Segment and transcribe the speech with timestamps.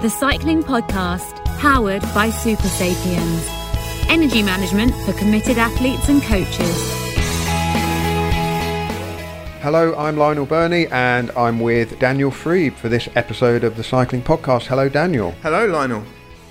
[0.00, 3.46] the cycling podcast powered by Super Sapiens.
[4.08, 6.74] Energy management for committed athletes and coaches.
[9.60, 14.22] Hello, I'm Lionel Birnie and I'm with Daniel Friebe for this episode of the Cycling
[14.22, 14.64] Podcast.
[14.68, 15.32] Hello, Daniel.
[15.42, 16.02] Hello, Lionel.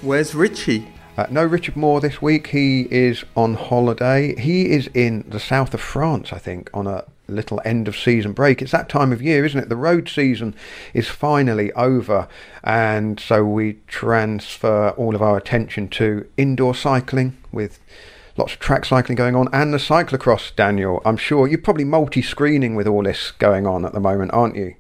[0.04, 0.88] Where's Richie?
[1.18, 2.46] Uh, no Richard Moore this week.
[2.48, 4.40] He is on holiday.
[4.40, 8.34] He is in the south of France, I think, on a little end of season
[8.34, 8.62] break.
[8.62, 9.70] It's that time of year, isn't it?
[9.70, 10.56] The road season
[10.94, 12.28] is finally over,
[12.64, 17.80] and so we transfer all of our attention to indoor cycling with
[18.38, 21.02] lots of track cycling going on and the cyclocross, Daniel.
[21.06, 24.56] I'm sure you're probably multi screening with all this going on at the moment, aren't
[24.56, 24.76] you?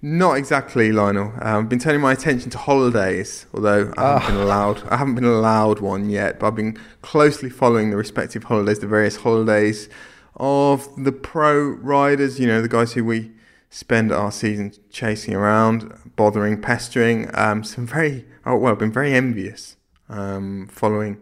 [0.00, 1.32] Not exactly, Lionel.
[1.40, 4.88] Uh, I've been turning my attention to holidays, although I haven't been allowed.
[4.88, 8.86] I haven't been allowed one yet, but I've been closely following the respective holidays, the
[8.86, 9.88] various holidays
[10.38, 13.32] of the pro riders, you know, the guys who we
[13.70, 17.30] spend our season chasing around, bothering, pestering.
[17.34, 19.76] Um, some very, oh, well, been very envious
[20.08, 21.18] um, following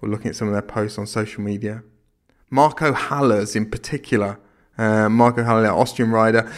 [0.00, 1.82] or looking at some of their posts on social media.
[2.48, 4.40] Marco Haller's in particular,
[4.78, 6.50] uh, Marco Haller, Austrian rider,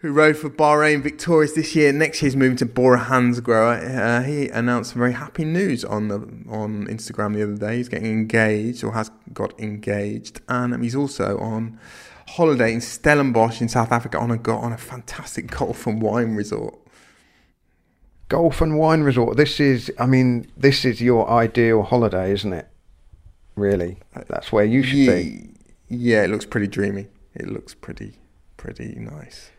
[0.00, 1.92] who rode for Bahrain victorious this year.
[1.92, 3.98] Next year he's moving to Bora Hansgrohe.
[3.98, 6.16] Uh, he announced some very happy news on the
[6.48, 7.76] on Instagram the other day.
[7.76, 11.78] He's getting engaged or has got engaged, and he's also on
[12.28, 16.34] holiday in Stellenbosch in South Africa on a got on a fantastic golf and wine
[16.34, 16.78] resort.
[18.28, 19.36] Golf and wine resort.
[19.36, 22.68] This is, I mean, this is your ideal holiday, isn't it?
[23.56, 25.50] Really, that's where you should yeah, be.
[25.88, 27.08] Yeah, it looks pretty dreamy.
[27.34, 28.14] It looks pretty
[28.56, 29.50] pretty nice.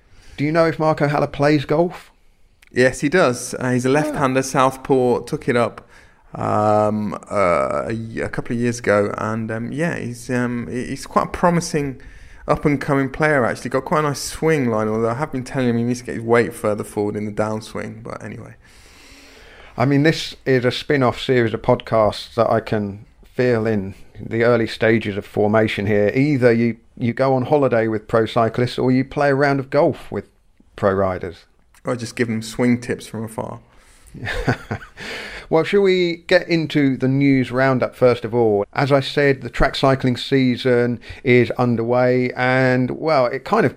[0.42, 2.10] Do you know if Marco Haller plays golf?
[2.72, 3.54] Yes, he does.
[3.60, 5.20] Uh, he's a left-hander, southpaw.
[5.20, 5.88] Took it up
[6.34, 11.28] um, uh, a, a, couple of years ago, and um, yeah, he's um, he's quite
[11.28, 12.02] a promising
[12.48, 13.46] up and coming player.
[13.46, 14.88] Actually, got quite a nice swing line.
[14.88, 17.26] Although I have been telling him he needs to get his weight further forward in
[17.26, 18.02] the downswing.
[18.02, 18.56] But anyway,
[19.78, 24.44] I mean, this is a spin-off series of podcasts that I can feel in the
[24.44, 26.12] early stages of formation here.
[26.16, 29.70] Either you you go on holiday with pro cyclists, or you play a round of
[29.70, 30.31] golf with
[30.76, 31.46] pro riders.
[31.84, 33.60] Or just give them swing tips from afar.
[35.50, 38.66] well, shall we get into the news roundup first of all?
[38.74, 43.76] As I said, the track cycling season is underway, and well, it kind of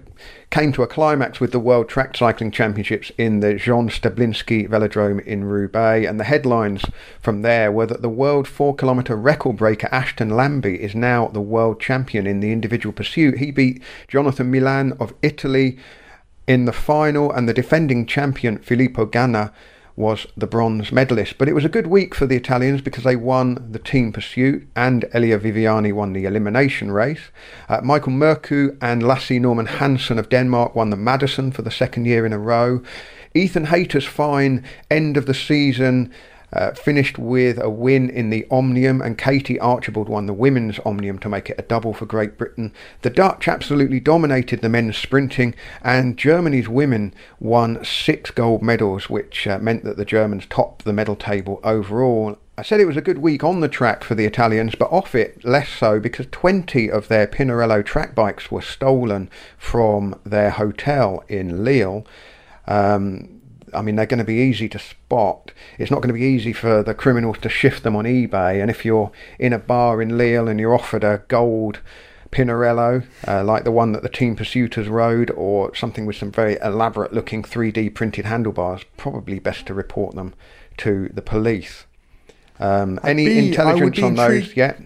[0.50, 5.20] came to a climax with the World Track Cycling Championships in the Jean Stablinski Velodrome
[5.24, 6.08] in Roubaix.
[6.08, 6.84] And the headlines
[7.20, 11.40] from there were that the world four kilometre record breaker Ashton Lambie is now the
[11.40, 13.38] world champion in the individual pursuit.
[13.38, 15.76] He beat Jonathan Milan of Italy
[16.46, 19.52] in the final, and the defending champion Filippo Ganna
[19.96, 21.38] was the bronze medalist.
[21.38, 24.66] But it was a good week for the Italians because they won the team pursuit
[24.74, 27.30] and Elia Viviani won the elimination race.
[27.68, 32.06] Uh, Michael Mørkøv and Lasse Norman Hansen of Denmark won the Madison for the second
[32.06, 32.82] year in a row.
[33.34, 36.12] Ethan Hayter's fine end of the season
[36.54, 41.18] uh, finished with a win in the Omnium, and Katie Archibald won the women's Omnium
[41.18, 42.72] to make it a double for Great Britain.
[43.02, 49.46] The Dutch absolutely dominated the men's sprinting, and Germany's women won six gold medals, which
[49.46, 52.38] uh, meant that the Germans topped the medal table overall.
[52.56, 55.16] I said it was a good week on the track for the Italians, but off
[55.16, 59.28] it less so because 20 of their Pinarello track bikes were stolen
[59.58, 62.06] from their hotel in Lille.
[62.68, 63.33] Um,
[63.74, 65.52] I mean, they're going to be easy to spot.
[65.78, 68.60] It's not going to be easy for the criminals to shift them on eBay.
[68.60, 71.80] And if you're in a bar in Lille and you're offered a gold
[72.30, 76.58] Pinarello, uh, like the one that the Team Pursuiters rode, or something with some very
[76.62, 80.34] elaborate looking 3D printed handlebars, probably best to report them
[80.78, 81.84] to the police.
[82.58, 84.48] Um, any be, intelligence on intrigued.
[84.48, 84.80] those yet?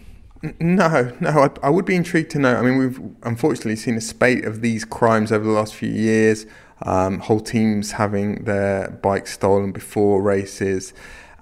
[0.60, 2.54] No, no, I, I, would be intrigued to know.
[2.54, 6.46] I mean, we've unfortunately seen a spate of these crimes over the last few years
[6.82, 10.92] um, whole teams having their bikes stolen before races.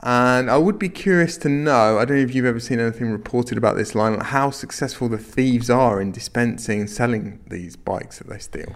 [0.03, 3.11] And I would be curious to know, I don't know if you've ever seen anything
[3.11, 8.19] reported about this line, how successful the thieves are in dispensing and selling these bikes
[8.19, 8.75] that they steal.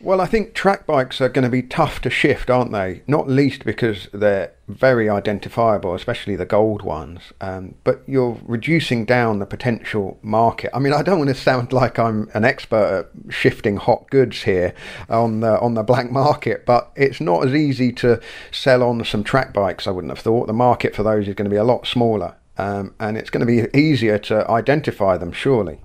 [0.00, 3.02] Well, I think track bikes are going to be tough to shift, aren't they?
[3.08, 7.32] Not least because they're very identifiable, especially the gold ones.
[7.40, 10.70] Um, but you're reducing down the potential market.
[10.74, 14.42] I mean, I don't want to sound like I'm an expert at shifting hot goods
[14.42, 14.74] here
[15.08, 18.20] on the on the black market, but it's not as easy to
[18.50, 19.86] sell on some track bikes.
[19.86, 22.36] I wouldn't have thought the market for those is going to be a lot smaller,
[22.58, 25.80] um, and it's going to be easier to identify them, surely.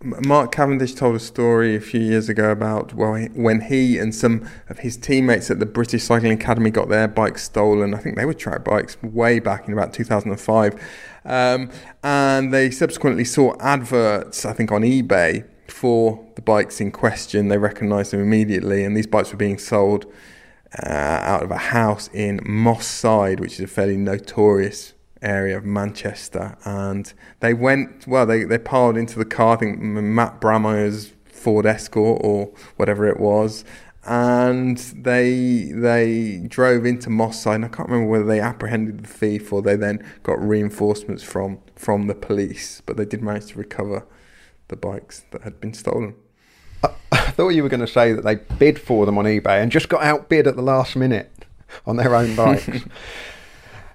[0.00, 4.48] Mark Cavendish told a story a few years ago about well when he and some
[4.68, 7.94] of his teammates at the British Cycling Academy got their bikes stolen.
[7.94, 10.80] I think they were track bikes way back in about 2005,
[11.24, 11.70] um,
[12.04, 17.48] and they subsequently saw adverts I think on eBay for the bikes in question.
[17.48, 20.06] They recognised them immediately, and these bikes were being sold
[20.80, 25.64] uh, out of a house in Moss Side, which is a fairly notorious area of
[25.64, 26.56] Manchester.
[26.64, 31.66] And they went, well, they, they piled into the car, I think Matt Brammeier's Ford
[31.66, 33.64] Escort or whatever it was.
[34.04, 37.56] And they they drove into Moss Side.
[37.56, 41.58] And I can't remember whether they apprehended the thief or they then got reinforcements from
[41.76, 42.80] from the police.
[42.86, 44.06] But they did manage to recover
[44.68, 46.14] the bikes that had been stolen.
[47.10, 49.70] I thought you were going to say that they bid for them on eBay and
[49.70, 51.30] just got outbid at the last minute
[51.86, 52.68] on their own bikes.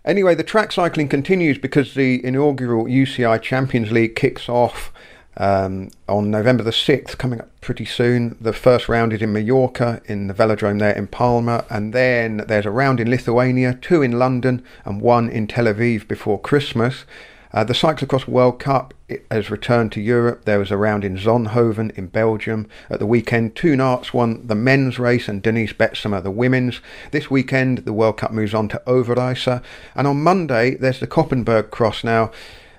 [0.05, 4.91] anyway, the track cycling continues because the inaugural UCI Champions League kicks off
[5.37, 8.37] um, on November the 6th, coming up pretty soon.
[8.39, 12.65] The first round is in Mallorca, in the velodrome there in Palma, and then there's
[12.65, 17.05] a round in Lithuania, two in London, and one in Tel Aviv before Christmas.
[17.53, 18.95] Uh, the Cyclocross World Cup
[19.29, 20.45] has returned to Europe.
[20.45, 23.55] There was a round in Zonhoven in Belgium at the weekend.
[23.55, 26.81] Toon Aerts won the men's race and Denise Betsema the women's.
[27.11, 29.61] This weekend, the World Cup moves on to Overijse.
[29.93, 32.03] And on Monday, there's the Koppenberg Cross.
[32.03, 32.31] Now,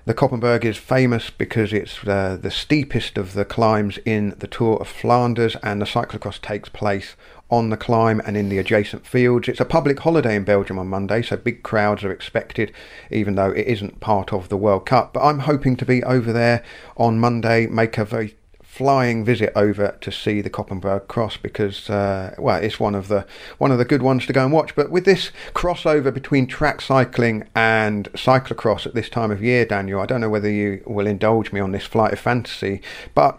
[0.07, 4.77] the Koppenberg is famous because it's uh, the steepest of the climbs in the Tour
[4.77, 7.15] of Flanders, and the cyclocross takes place
[7.51, 9.49] on the climb and in the adjacent fields.
[9.49, 12.73] It's a public holiday in Belgium on Monday, so big crowds are expected,
[13.11, 15.13] even though it isn't part of the World Cup.
[15.13, 16.65] But I'm hoping to be over there
[16.97, 18.37] on Monday, make a very
[18.75, 23.25] flying visit over to see the Koppenberg Cross because uh, well it's one of the
[23.59, 26.81] one of the good ones to go and watch but with this crossover between track
[26.81, 31.07] cycling and cyclocross at this time of year Daniel I don't know whether you will
[31.07, 32.83] indulge me on this flight of fantasy
[33.15, 33.39] but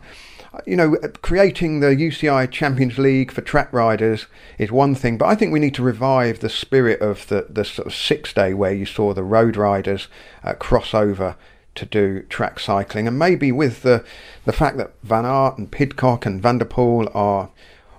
[0.65, 5.35] you know, creating the UCI Champions League for track riders is one thing, but I
[5.35, 8.73] think we need to revive the spirit of the, the sort of six day where
[8.73, 10.07] you saw the road riders
[10.43, 11.35] uh, cross over
[11.75, 13.07] to do track cycling.
[13.07, 14.03] And maybe with the,
[14.45, 17.49] the fact that Van Aert and Pidcock and Van der Poel are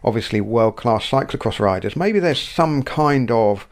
[0.03, 3.69] obviously world class cyclocross riders, maybe there's some kind of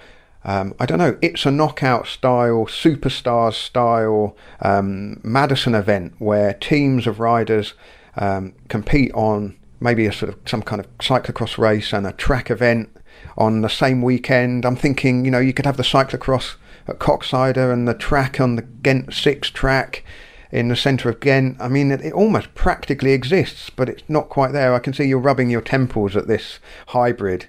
[0.46, 7.06] um, I don't know, it's a knockout style, superstars style um, Madison event where teams
[7.06, 7.72] of riders
[8.16, 12.50] um, compete on maybe a sort of some kind of cyclocross race and a track
[12.50, 12.88] event
[13.36, 14.64] on the same weekend.
[14.64, 16.56] I'm thinking, you know, you could have the cyclocross
[16.86, 20.04] at Koksijde and the track on the Ghent 6 track
[20.50, 21.56] in the centre of Ghent.
[21.60, 24.74] I mean, it, it, almost practically exists, but it's not quite there.
[24.74, 27.48] I can see you're rubbing your temples at this hybrid.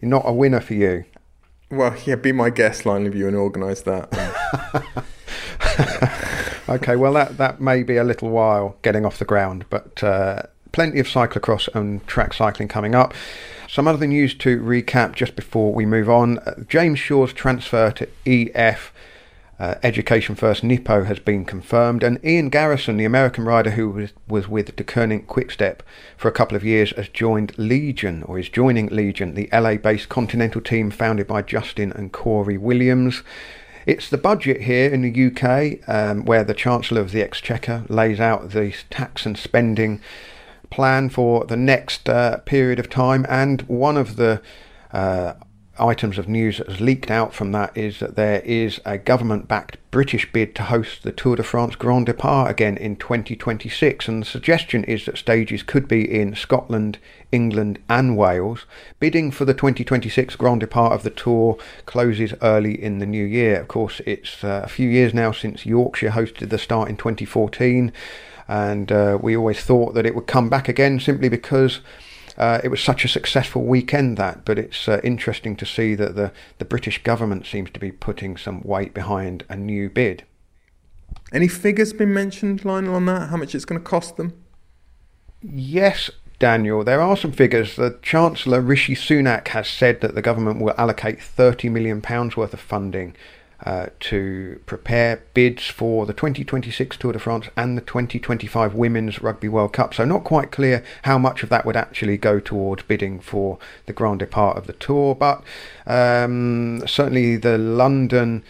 [0.00, 1.04] You're Not a winner for you.
[1.70, 4.12] Well, yeah, be my guest, line of you, and organise that.
[6.68, 10.42] okay, well, that, that may be a little while getting off the ground, but uh,
[10.72, 13.14] plenty of cyclocross and track cycling coming up.
[13.68, 16.38] Some other news to recap just before we move on.
[16.40, 18.92] Uh, James Shaw's transfer to EF
[19.62, 24.12] uh, Education First Nippo has been confirmed, and Ian Garrison, the American rider who was,
[24.26, 25.84] was with Deceuninck Quickstep
[26.16, 30.08] for a couple of years, has joined Legion, or is joining Legion, the LA based
[30.08, 33.22] continental team founded by Justin and Corey Williams.
[33.86, 38.20] It's the budget here in the UK um, where the Chancellor of the Exchequer lays
[38.20, 40.00] out the tax and spending
[40.70, 43.26] plan for the next uh, period of time.
[43.28, 44.40] And one of the
[44.92, 45.34] uh,
[45.78, 49.48] items of news that has leaked out from that is that there is a government
[49.48, 54.08] backed British bid to host the Tour de France Grand Depart again in 2026.
[54.08, 56.98] And the suggestion is that stages could be in Scotland,
[57.30, 58.66] England, and Wales.
[59.00, 63.60] Bidding for the 2026 Grand Depart of the Tour closes early in the new year.
[63.60, 67.92] Of course, it's uh, a few years now since Yorkshire hosted the start in 2014
[68.48, 71.80] and uh, we always thought that it would come back again simply because
[72.36, 74.44] uh, it was such a successful weekend that.
[74.44, 78.36] But it's uh, interesting to see that the, the British government seems to be putting
[78.36, 80.24] some weight behind a new bid.
[81.32, 83.30] Any figures been mentioned, Lionel, on that?
[83.30, 84.34] How much it's going to cost them?
[85.40, 87.76] Yes, Daniel, there are some figures.
[87.76, 92.00] The Chancellor Rishi Sunak has said that the government will allocate £30 million
[92.36, 93.14] worth of funding
[93.64, 99.48] uh, to prepare bids for the 2026 Tour de France and the 2025 Women's Rugby
[99.48, 99.94] World Cup.
[99.94, 103.92] So, not quite clear how much of that would actually go towards bidding for the
[103.92, 105.42] Grand Depart of the Tour, but
[105.86, 108.42] um, certainly the London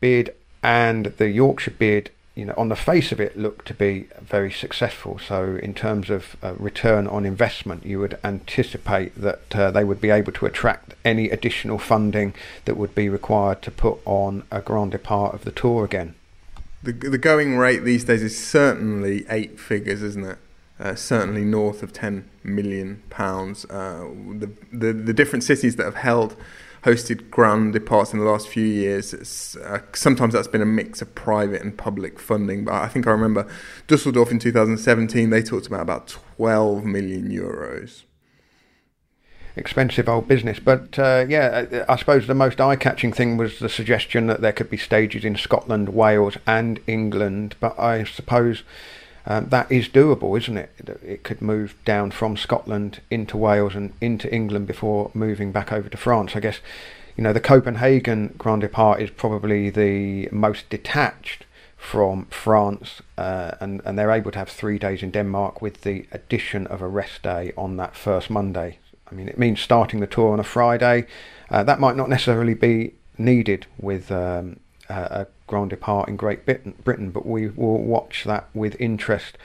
[0.00, 4.06] bid and the Yorkshire bid you know, on the face of it, look to be
[4.20, 5.18] very successful.
[5.18, 10.00] So, in terms of uh, return on investment, you would anticipate that uh, they would
[10.00, 12.34] be able to attract any additional funding
[12.64, 16.14] that would be required to put on a Grand Depart of the tour again.
[16.82, 20.38] The, the going rate these days is certainly eight figures, isn't it?
[20.80, 23.64] Uh, certainly north of 10 million pounds.
[23.66, 24.08] Uh,
[24.38, 26.34] the, the the different cities that have held
[26.84, 29.56] hosted grand departs in the last few years.
[29.56, 33.10] Uh, sometimes that's been a mix of private and public funding, but I think I
[33.10, 33.46] remember
[33.86, 38.02] Dusseldorf in 2017, they talked about about 12 million euros.
[39.56, 40.58] expensive old business.
[40.58, 44.70] But uh, yeah, I suppose the most eye-catching thing was the suggestion that there could
[44.70, 47.56] be stages in Scotland, Wales, and England.
[47.60, 48.62] But I suppose
[49.26, 50.70] um, that is doable, isn't it?
[51.04, 55.88] It could move down from Scotland into Wales and into England before moving back over
[55.88, 56.34] to France.
[56.34, 56.60] I guess
[57.16, 61.44] you know the Copenhagen Grand Depart is probably the most detached
[61.76, 66.06] from France, uh, and and they're able to have three days in Denmark with the
[66.10, 68.78] addition of a rest day on that first Monday.
[69.10, 71.06] I mean, it means starting the tour on a Friday.
[71.50, 77.10] Uh, that might not necessarily be needed with um, a Grand Depart in Great Britain,
[77.10, 79.36] but we will watch that with interest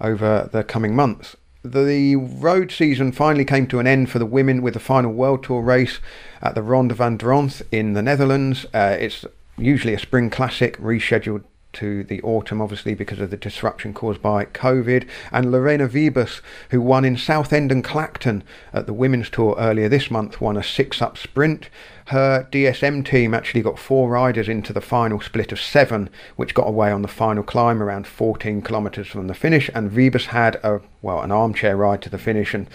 [0.00, 1.36] over the coming months.
[1.62, 5.44] The road season finally came to an end for the women with the final World
[5.44, 6.00] Tour race
[6.42, 8.66] at the Ronde van Drenthe in the Netherlands.
[8.74, 9.24] Uh, it's
[9.56, 14.46] usually a spring classic rescheduled to the autumn, obviously, because of the disruption caused by
[14.46, 15.06] COVID.
[15.30, 20.10] And Lorena Wiebes, who won in Southend and Clacton at the Women's Tour earlier this
[20.10, 21.68] month, won a six up sprint.
[22.06, 26.68] Her DSM team actually got four riders into the final split of seven, which got
[26.68, 29.68] away on the final climb around 14 kilometres from the finish.
[29.74, 32.68] And Wiebes had a well an armchair ride to the finish and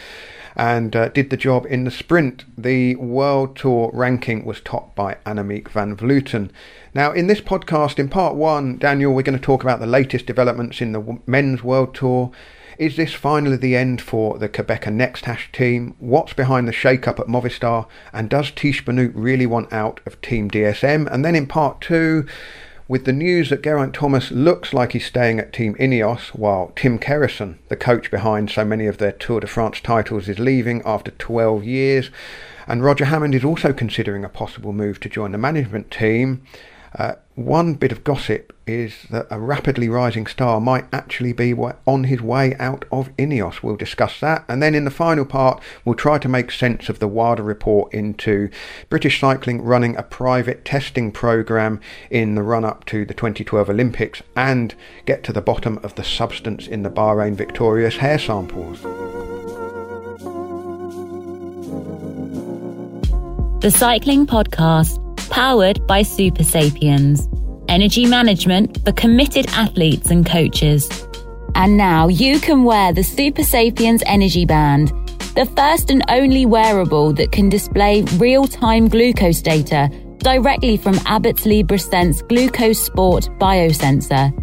[0.56, 2.44] and uh, did the job in the sprint.
[2.58, 6.50] The World Tour ranking was topped by Annemiek van Vleuten.
[6.94, 10.26] Now, in this podcast, in part one, Daniel, we're going to talk about the latest
[10.26, 12.32] developments in the men's World Tour.
[12.82, 15.94] Is this finally the end for the Qhubeka Next Hash team?
[16.00, 17.86] What's behind the shake-up at Movistar?
[18.12, 21.08] And does Tiesj Benoot really want out of Team DSM?
[21.14, 22.26] And then in part two,
[22.88, 26.98] with the news that Geraint Thomas looks like he's staying at Team Ineos, while Tim
[26.98, 31.12] Kerrison, the coach behind so many of their Tour de France titles, is leaving after
[31.12, 32.10] 12 years.
[32.66, 36.42] And Roger Hammond is also considering a possible move to join the management team.
[36.98, 42.06] Uh, one bit of gossip is that a rapidly rising star might actually be on
[42.06, 43.62] his way out of Ineos.
[43.62, 44.46] We'll discuss that.
[44.48, 47.94] And then in the final part, we'll try to make sense of the WADA report
[47.94, 48.50] into
[48.90, 54.22] British Cycling running a private testing program in the run up to the 2012 Olympics
[54.36, 54.74] and
[55.06, 58.82] get to the bottom of the substance in the Bahrain Victorious hair samples.
[63.62, 64.98] The Cycling Podcast
[65.30, 67.28] powered by Super Sapiens,
[67.72, 71.08] energy management for committed athletes and coaches.
[71.56, 74.90] And now you can wear the Super Sapiens Energy Band,
[75.36, 81.46] the first and only wearable that can display real time glucose data directly from Abbott's
[81.46, 84.36] LibreSense Glucose Sport biosensor.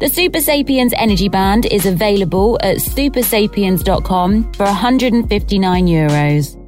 [0.00, 6.60] The Super Sapiens Energy Band is available at supersapiens.com for 159 euros.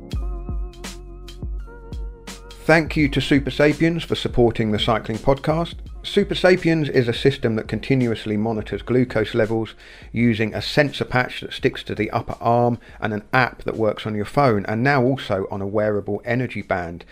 [2.65, 5.75] Thank you to Super Sapiens for supporting the cycling podcast.
[6.07, 9.75] Super Sapiens is a system that continuously monitors glucose levels
[10.13, 14.07] using a sensor patch that sticks to the upper arm and an app that works
[14.07, 17.05] on your phone and now also on a wearable energy band.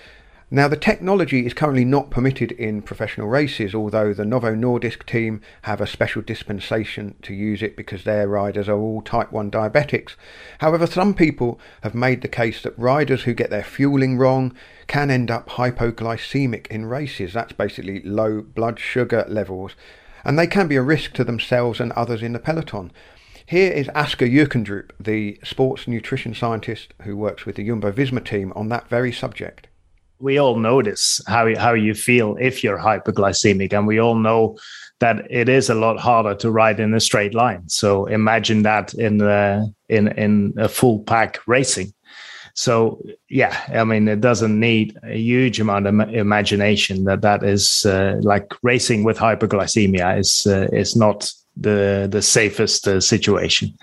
[0.54, 5.40] Now, the technology is currently not permitted in professional races, although the Novo Nordisk team
[5.62, 10.14] have a special dispensation to use it because their riders are all type 1 diabetics.
[10.58, 14.54] However, some people have made the case that riders who get their fueling wrong
[14.86, 17.32] can end up hypoglycemic in races.
[17.32, 19.74] That's basically low blood sugar levels,
[20.24, 22.92] and they can be a risk to themselves and others in the peloton.
[23.44, 28.52] Here is Asker Jeukendrup, the sports nutrition scientist who works with the Jumbo Visma team
[28.54, 29.66] on that very subject
[30.24, 34.56] we all notice how how you feel if you're hyperglycemic, and we all know
[35.00, 37.68] that it is a lot harder to ride in a straight line.
[37.68, 41.92] So imagine that in a, in in a full pack racing.
[42.54, 47.84] So yeah, I mean, it doesn't need a huge amount of imagination that that is
[47.84, 53.74] uh, like racing with hyperglycemia is uh, is not the the safest uh, situation.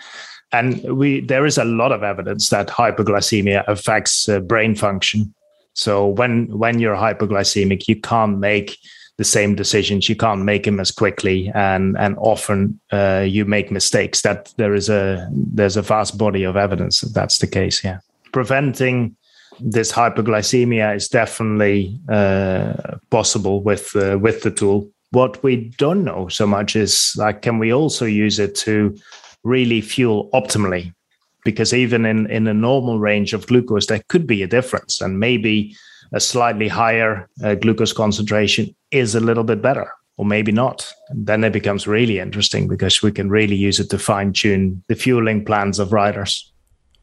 [0.52, 5.34] And we there is a lot of evidence that hyperglycemia affects uh, brain function
[5.74, 8.78] so when when you're hypoglycemic, you can't make
[9.18, 10.10] the same decisions.
[10.10, 14.22] You can't make them as quickly, and and often uh, you make mistakes.
[14.22, 17.84] That there is a there's a vast body of evidence that that's the case.
[17.84, 18.00] Yeah,
[18.32, 19.16] preventing
[19.60, 24.90] this hypoglycemia is definitely uh, possible with uh, with the tool.
[25.12, 28.96] What we don't know so much is like, can we also use it to
[29.44, 30.94] really fuel optimally?
[31.44, 35.02] Because even in, in a normal range of glucose, there could be a difference.
[35.02, 35.76] And maybe
[36.12, 40.92] a slightly higher uh, glucose concentration is a little bit better, or maybe not.
[41.14, 44.96] Then it becomes really interesting because we can really use it to fine tune the
[44.96, 46.52] fueling plans of riders.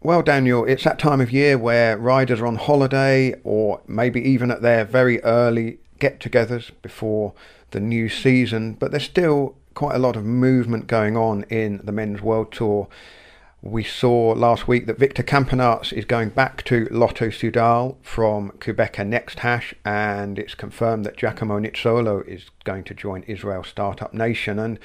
[0.01, 4.51] Well, Daniel, it's that time of year where riders are on holiday or maybe even
[4.51, 7.33] at their very early get togethers before
[7.73, 11.93] the new season, but there's still quite a lot of movement going on in the
[11.93, 12.89] men's world tour
[13.61, 19.05] We saw last week that Victor Campenaerts is going back to Lotto Soudal from Qhubeka
[19.05, 24.61] Next Hash, and it's confirmed that Giacomo Nizzolo is going to join Israel Startup Nation.
[24.61, 24.79] And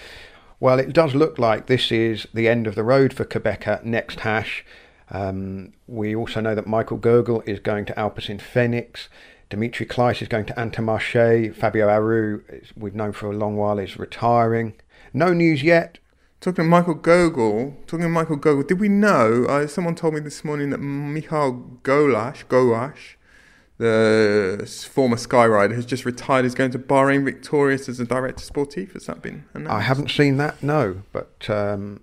[0.59, 4.21] well, it does look like this is the end of the road for Qhubeka Next
[4.21, 4.65] Hash.
[5.11, 9.07] Um, we also know that Michael Gogl is going to Alpecin Fenix.
[9.51, 11.53] Dimitri Claeys is going to Intermarché.
[11.53, 12.41] Fabio Aru,
[12.75, 14.73] we've known for a long while, is retiring.
[15.13, 15.99] No news yet
[16.43, 19.45] Talking to Michael Gogl, talking to Michael Gogl, did we know?
[19.45, 23.15] Uh, someone told me this morning that Michał Gołaś, Gołaś,
[23.77, 26.43] the former Skyrider, has just retired.
[26.43, 28.91] Is going to Bahrain Victorious as a director sportif.
[28.91, 29.71] Has that been announced?
[29.71, 31.03] I haven't seen that, no.
[31.13, 32.01] But um,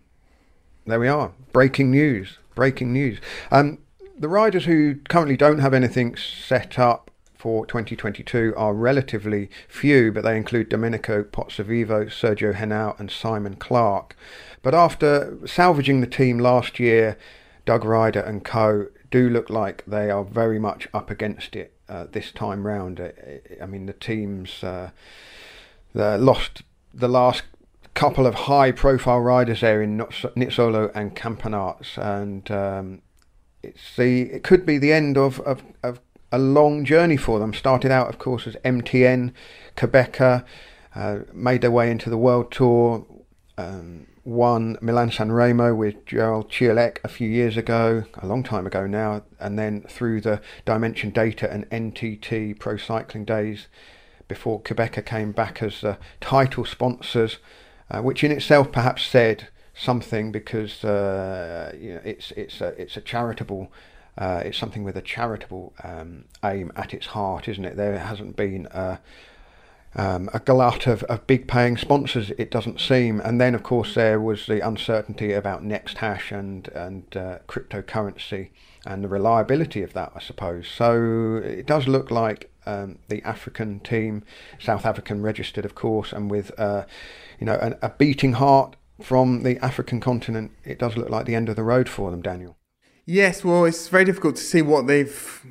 [0.87, 1.32] there we are.
[1.52, 2.38] Breaking news.
[2.54, 3.18] Breaking news.
[3.50, 3.76] Um,
[4.18, 7.10] the riders who currently don't have anything set up
[7.40, 14.14] for 2022 are relatively few, but they include Domenico Pozzovivo, Sergio Henao, and Simon Clarke.
[14.62, 17.16] But after salvaging the team last year,
[17.64, 22.06] Doug Ryder and co do look like they are very much up against it uh,
[22.12, 23.00] this time round.
[23.61, 24.90] I mean, the teams uh,
[25.94, 27.44] lost the last
[27.94, 33.02] couple of high-profile riders there in Nizzolo and Campenaerts, and um,
[33.62, 36.00] it's the it could be the end of, of, of
[36.33, 37.53] a long journey for them.
[37.53, 39.33] Started out, of course, as MTN,
[39.77, 40.45] Qhubeka,
[40.95, 43.07] uh, made their way into the World Tour,
[43.57, 48.67] um, won Milan San Remo with Gerald Ciolek a few years ago, a long time
[48.67, 53.67] ago now, and then through the Dimension Data and NTT Pro Cycling Days
[54.29, 57.39] before Qhubeka came back as the title sponsors,
[57.91, 62.97] uh, which in itself perhaps said something because uh, you know, it's it's a, it's
[62.97, 63.73] a charitable
[64.21, 67.77] uh, it's something with a charitable um, aim at its heart, isn't it?
[67.77, 69.00] There hasn't been a,
[69.95, 73.21] um, a glut of, of big paying sponsors, it doesn't seem.
[73.21, 78.51] And then, of course, there was the uncertainty about NextHash and, and uh, cryptocurrency
[78.85, 80.68] and the reliability of that, I suppose.
[80.68, 84.23] So it does look like um, the African team,
[84.59, 86.85] South African registered, of course, and with uh,
[87.38, 91.35] you know a, a beating heart from the African continent, it does look like the
[91.35, 92.57] end of the road for them, Daniel.
[93.12, 95.44] Yes, well, it's very difficult to see what they've,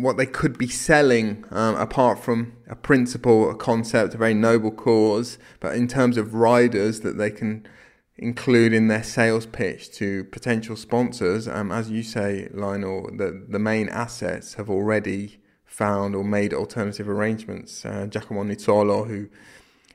[0.00, 4.70] what they could be selling um, apart from a principle, a concept, a very noble
[4.70, 5.36] cause.
[5.60, 7.68] But in terms of riders that they can
[8.16, 13.58] include in their sales pitch to potential sponsors, um, as you say, Lionel, the the
[13.58, 17.84] main assets have already found or made alternative arrangements.
[17.84, 19.28] Uh, Giacomo Nizzolo, who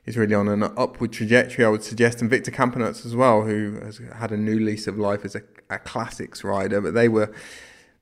[0.07, 3.79] is really on an upward trajectory, I would suggest, and Victor Campenaerts as well, who
[3.83, 6.81] has had a new lease of life as a, a classics rider.
[6.81, 7.31] But they were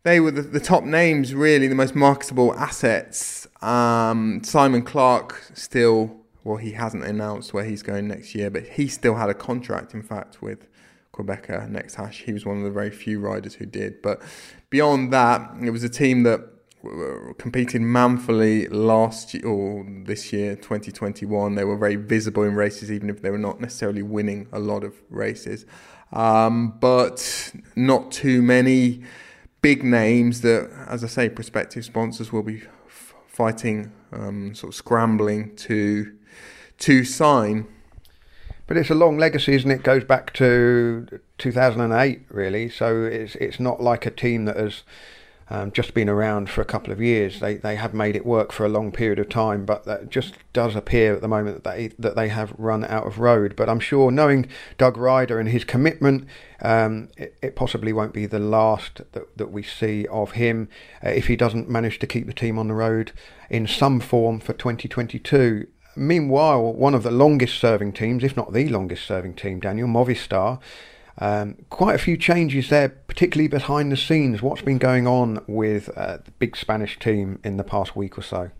[0.03, 3.47] they were the, the, top names, really, the most marketable assets.
[3.63, 8.87] Um, Simon Clarke still, well, he hasn't announced where he's going next year, but he
[8.87, 10.67] still had a contract, in fact, with
[11.11, 12.21] Qhubeka Next Hash.
[12.21, 14.03] He was one of the very few riders who did.
[14.03, 14.21] But
[14.69, 16.41] beyond that, it was a team that
[17.37, 23.09] competed manfully last year or this year 2021 they were very visible in races even
[23.09, 25.65] if they were not necessarily winning a lot of races
[26.13, 29.03] um, but not too many
[29.61, 34.75] big names that as i say prospective sponsors will be f- fighting um, sort of
[34.75, 36.15] scrambling to
[36.77, 37.67] to sign
[38.67, 39.75] but it's a long legacy, isn't it?
[39.75, 39.83] it?
[39.83, 42.69] Goes back to 2008, really.
[42.69, 44.83] So it's it's not like a team that has
[45.49, 47.39] um, just been around for a couple of years.
[47.39, 50.33] They they have made it work for a long period of time, but that just
[50.53, 53.55] does appear at the moment that they that they have run out of road.
[53.55, 56.27] But I'm sure, knowing Doug Ryder and his commitment,
[56.61, 60.67] um, it, it, possibly won't be the last that, that we see of him
[61.03, 63.11] uh, if he doesn't manage to keep the team on the road
[63.49, 65.67] in some form for 2022.
[65.95, 70.59] Meanwhile, one of the longest serving teams, if not the longest serving team, Daniel Movistar
[71.17, 74.41] um, quite a few changes there, particularly behind the scenes.
[74.41, 78.21] What's been going on with uh, the big Spanish team in the past week or
[78.21, 78.51] so?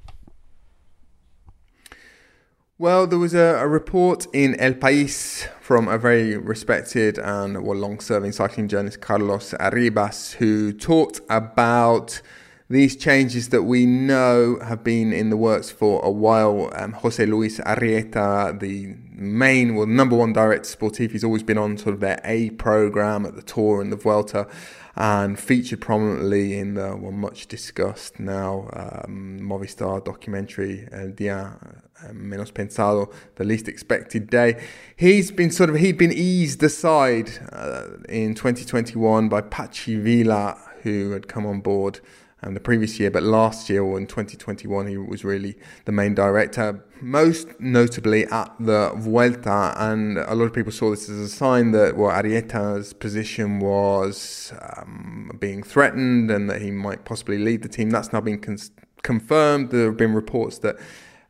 [2.77, 7.77] Well, there was a, a, report in El País from a very respected and well,
[7.77, 12.21] long serving cycling journalist, Carlos Arribas, who talked about
[12.67, 16.71] these changes that we know have been in the works for a while.
[16.75, 21.77] Um, Jose Luis Arrieta, the main, well, number one director sportif, he's always been on
[21.77, 24.47] sort of their A program at the Tour and the Vuelta
[24.95, 32.07] and featured prominently in the well, much discussed now um, Movistar documentary El Día uh,
[32.13, 34.59] Menos Pensado, The Least Expected Day.
[34.95, 41.11] He's been sort of, he'd been eased aside uh, in 2021 by Patxi Vila, who
[41.11, 41.99] had come on board
[42.45, 45.55] um, the previous year, but last year or in 2021, he was really
[45.85, 49.73] the main director, most notably at the Vuelta.
[49.77, 54.53] And a lot of people saw this as a sign that well, Arrieta's position was
[54.77, 57.89] um, being threatened and that he might possibly lead the team.
[57.89, 58.59] That's now been con-
[59.01, 59.71] confirmed.
[59.71, 60.75] There have been reports that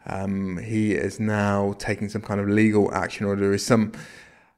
[0.08, 3.94] um, he is now taking some kind of legal action, or there is some.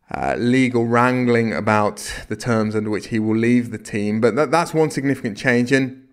[0.09, 1.97] Uh, legal wrangling about
[2.29, 5.69] the terms under which he will leave the team, but that, that's one significant change.
[5.73, 6.06] And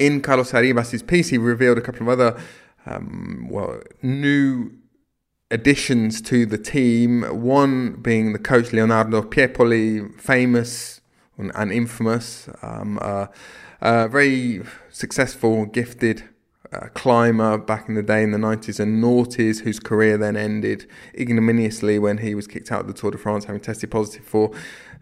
[0.00, 2.40] in Carlos Arribas' piece, he revealed a couple of other
[2.86, 4.72] um, well new
[5.50, 7.22] additions to the team.
[7.22, 11.00] One being the coach Leonardo Piepoli, famous
[11.38, 13.26] and infamous, um, uh,
[13.80, 16.24] uh, very successful, gifted
[16.72, 20.88] uh, climber back in the day in the 90s and noughties, whose career then ended
[21.18, 24.52] ignominiously when he was kicked out of the Tour de France, having tested positive for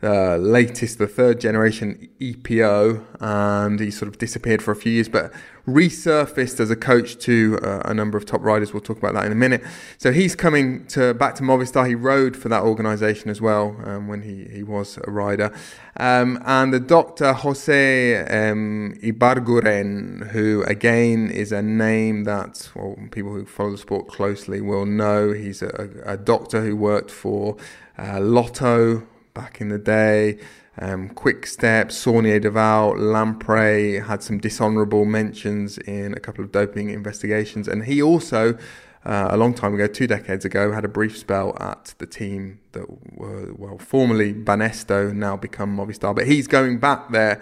[0.02, 5.08] uh, latest, the third generation EPO, and he sort of disappeared for a few years,
[5.08, 5.32] but
[5.66, 8.72] resurfaced as a coach to uh, a number of top riders.
[8.72, 9.62] We'll talk about that in a minute.
[9.98, 11.87] So he's coming to back to Movistar.
[11.87, 15.52] He rode for that organisation as well um, when he, he was a rider.
[15.96, 18.18] Um, and the doctor Jose
[18.50, 24.61] um, Ibarguren, who again is a name that well, people who follow the sport closely
[24.61, 25.32] will know.
[25.32, 27.56] He's a, a doctor who worked for
[27.98, 29.06] uh, Lotto
[29.38, 30.37] back in the day.
[30.81, 36.90] Um, Quick Step, Saunier Duval, Lampre had some dishonourable mentions in a couple of doping
[36.90, 38.59] investigations, and he also,
[39.05, 42.59] uh, a long time ago, two decades ago, had a brief spell at the team
[42.72, 46.14] that were well formerly Banesto, now become Movistar.
[46.14, 47.40] But he's going back there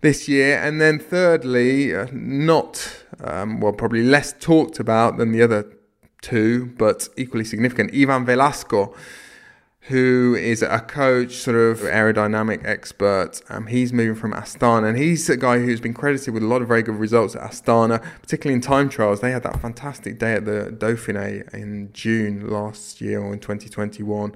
[0.00, 5.42] this year, and then thirdly, uh, not um, well, probably less talked about than the
[5.42, 5.70] other
[6.22, 8.94] two, but equally significant, Ivan Velasco
[9.88, 13.40] who is a coach, sort of aerodynamic expert.
[13.48, 16.60] Um, he's moving from Astana, and he's a guy who's been credited with a lot
[16.60, 19.20] of very good results at Astana, particularly in time trials.
[19.20, 24.34] They had that fantastic day at the Dauphiné in June last year or in 2021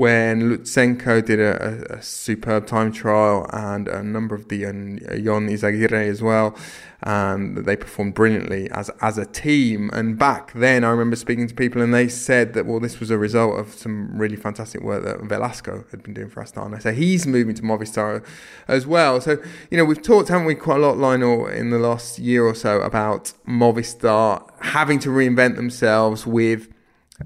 [0.00, 4.98] when Lutsenko did a, a, a, superb time trial and a number of the and
[5.22, 6.56] Jon Izagirre as well,
[7.02, 9.90] and they performed brilliantly as as a team.
[9.92, 13.10] And back then, I remember speaking to people, and they said that well, this was
[13.10, 16.80] a result of some really fantastic work that Velasco had been doing for Astana.
[16.80, 18.24] So he's moving to Movistar
[18.68, 19.20] as well.
[19.20, 19.36] So
[19.70, 22.54] you know, we've talked, haven't we, quite a lot, Lionel, in the last year or
[22.54, 26.72] so about Movistar having to reinvent themselves with.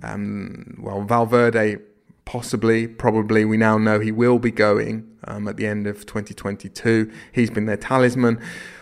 [0.02, 1.78] Um, well, Valverde
[2.24, 7.10] possibly, probably, we now know he will be going um, at the end of 2022.
[7.32, 8.40] He's been their talisman.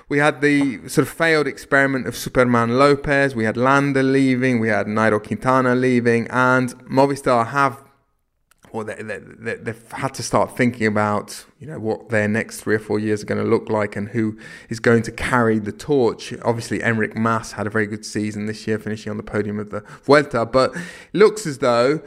[0.08, 3.34] We had the sort of failed experiment of Superman Lopez.
[3.34, 4.60] We had Landa leaving.
[4.60, 6.26] We had Nairo Quintana leaving.
[6.28, 7.82] And Movistar have,
[8.72, 12.74] well, they, they, they've had to start thinking about, you know, what their next three
[12.74, 15.72] or four years are going to look like and who is going to carry the
[15.72, 16.34] torch.
[16.42, 19.70] Obviously, Enric Mas had a very good season this year, finishing on the podium of
[19.70, 20.44] the Vuelta.
[20.44, 20.76] But
[21.14, 22.02] looks as though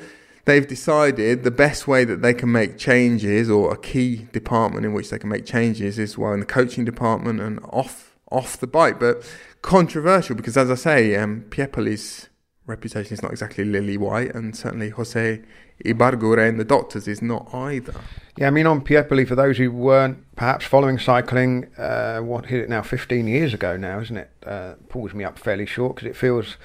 [0.46, 4.94] they've decided the best way that they can make changes or a key department in
[4.94, 8.68] which they can make changes is well in the coaching department and off off the
[8.68, 9.00] bike.
[9.00, 9.24] But
[9.62, 12.30] controversial because as I say um, Piepoli's
[12.68, 15.42] reputation is not exactly lily white and certainly Jose
[15.84, 17.96] Ibarguren the doctors is not either.
[18.38, 22.62] Yeah I mean on Piepoli for those who weren't perhaps following cycling uh, what hit
[22.62, 24.30] it now 15 years ago now isn't it?
[24.46, 26.58] Uh, pulls me up fairly short because it feels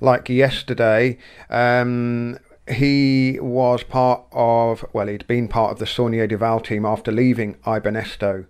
[0.00, 1.18] like yesterday.
[1.50, 2.38] Um,
[2.70, 7.54] he was part of, well, he'd been part of the Saunier Duval team after leaving
[7.66, 8.46] Ibanesto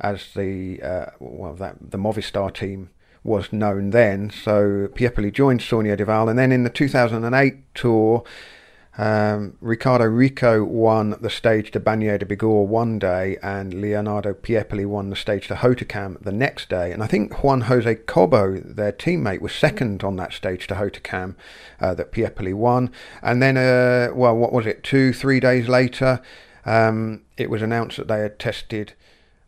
[0.00, 2.90] as the, uh, well, that the Movistar team
[3.22, 4.30] was known then.
[4.30, 8.24] So Piepoli joined Saunier Duval, and then in the 2008 tour,
[8.98, 15.16] um, Riccardo Riccò won the stage to Bagnères-de-Bigorre one day, and Leonardo Piepoli won the
[15.16, 16.92] stage to Hautacam the next day.
[16.92, 21.36] And I think Juan Jose Cobo, their teammate, was second on that stage to Hautacam
[21.80, 22.90] uh, that Piepoli won.
[23.22, 26.20] And then, uh, well, what was it, two, three days later,
[26.66, 28.94] um, it was announced that they had tested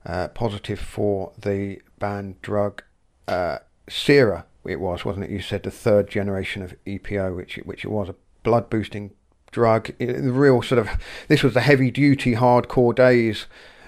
[0.06, 2.82] uh, positive for the banned drug
[3.26, 4.44] uh, CERA.
[4.64, 5.30] It was, wasn't it?
[5.30, 9.10] You said the third generation of EPO, which which it was a blood boosting
[9.52, 9.90] drug.
[9.98, 10.88] The real sort of
[11.28, 13.46] this was the heavy duty, hardcore days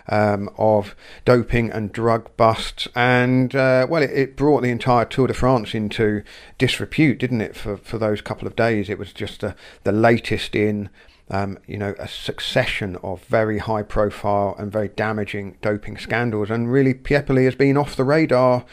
[0.09, 5.27] um, of doping and drug busts, and uh, well, it, it, brought the entire Tour
[5.27, 6.23] de France into
[6.59, 7.57] disrepute, didn't it?
[7.57, 10.91] For for those couple of days, it was just the the latest in.
[11.31, 16.51] Um, you know, a succession of very high profile and very damaging doping scandals.
[16.51, 18.67] And really, Piepoli has been off the radar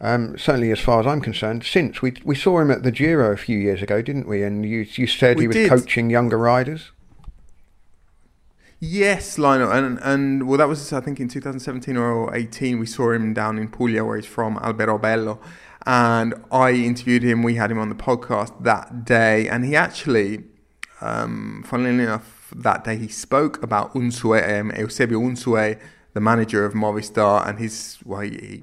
[0.00, 3.32] um, certainly, as far as I'm concerned, since we we saw him at the Giro
[3.32, 4.44] a few years ago, didn't we?
[4.44, 5.68] And you you said we he was did.
[5.68, 6.92] coaching younger riders.
[8.80, 12.78] Yes, Lionel, and and well, that was I think in 2017 or 18.
[12.78, 15.40] We saw him down in Puglia, where he's from, Alberobello,
[15.84, 17.42] and I interviewed him.
[17.42, 20.44] We had him on the podcast that day, and he actually,
[21.00, 25.80] um, funnily enough, that day he spoke about Unzué, um, Eusebio Unzué,
[26.14, 28.62] the manager of Movistar, and his well, he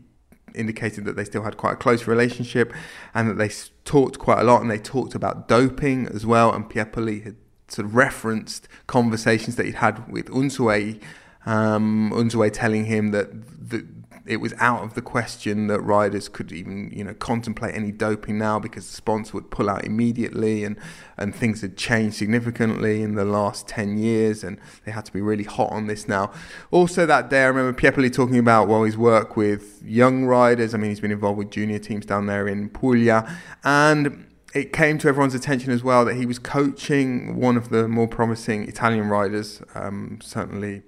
[0.55, 2.73] indicated that they still had quite a close relationship,
[3.13, 3.49] and that they
[3.83, 7.35] talked quite a lot, and they talked about doping as well, and Piepoli had
[7.67, 11.01] sort of referenced conversations that he'd had with Unzué,
[11.45, 12.11] um,
[12.49, 13.85] telling him that the,
[14.27, 18.37] it was out of the question that riders could even you know contemplate any doping
[18.37, 20.77] now because the sponsor would pull out immediately and
[21.17, 25.21] and things had changed significantly in the last 10 years and they had to be
[25.21, 26.31] really hot on this now
[26.71, 30.77] also that day I remember Piepoli talking about well his work with young riders I
[30.77, 35.09] mean he's been involved with junior teams down there in Puglia and it came to
[35.09, 39.61] everyone's attention as well that he was coaching one of the more promising Italian riders,
[39.75, 40.81] um, certainly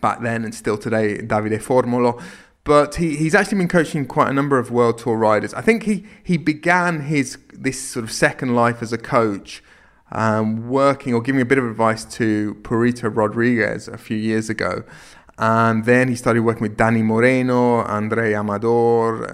[0.00, 2.22] back then and still today, Davide Formolo.
[2.66, 5.54] But he, he's actually been coaching quite a number of World Tour riders.
[5.54, 9.62] I think he, he began his this sort of second life as a coach,
[10.10, 14.82] um, working or giving a bit of advice to Purito Rodriguez a few years ago.
[15.38, 19.24] And then he started working with Dani Moreno, Andrey Amador,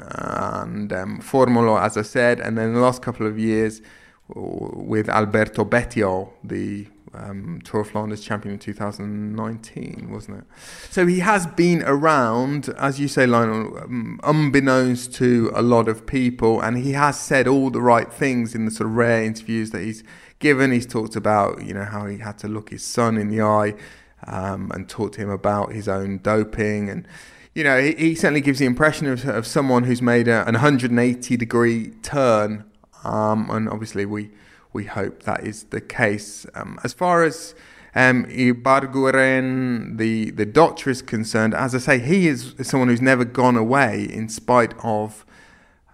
[0.69, 2.39] and um, Formolo, as I said.
[2.39, 3.81] And then the last couple of years
[4.29, 10.45] with Alberto Bettiol, the um, Tour of Flanders champion in 2019, wasn't it?
[10.91, 16.07] So he has been around, as you say, Lionel, um, unbeknownst to a lot of
[16.07, 19.71] people, and he has said all the right things in the sort of rare interviews
[19.71, 20.03] that he's
[20.39, 20.73] given.
[20.73, 23.75] He's talked about, you know, how he had to look his son in the eye
[24.27, 26.89] um, and talk to him about his own doping.
[26.89, 27.07] And,
[27.55, 30.55] you know, he, he certainly gives the impression of, of someone who's made a, an
[30.55, 32.65] 180 degree turn.
[33.05, 34.31] Um, and obviously, we,
[34.73, 36.47] we hope that is the case.
[36.55, 37.55] Um, as far as
[37.95, 43.25] um, Ibarguren, the, the doctor, is concerned, as I say, he is someone who's never
[43.25, 45.27] gone away in spite of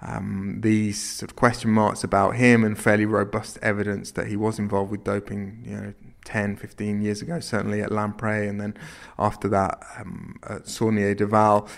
[0.01, 4.59] um, these sort of question marks about him and fairly robust evidence that he was
[4.59, 8.75] involved with doping, you know, 10, 15 years ago, certainly at Lampre, and then
[9.19, 11.69] after that um, at Saunier Duval.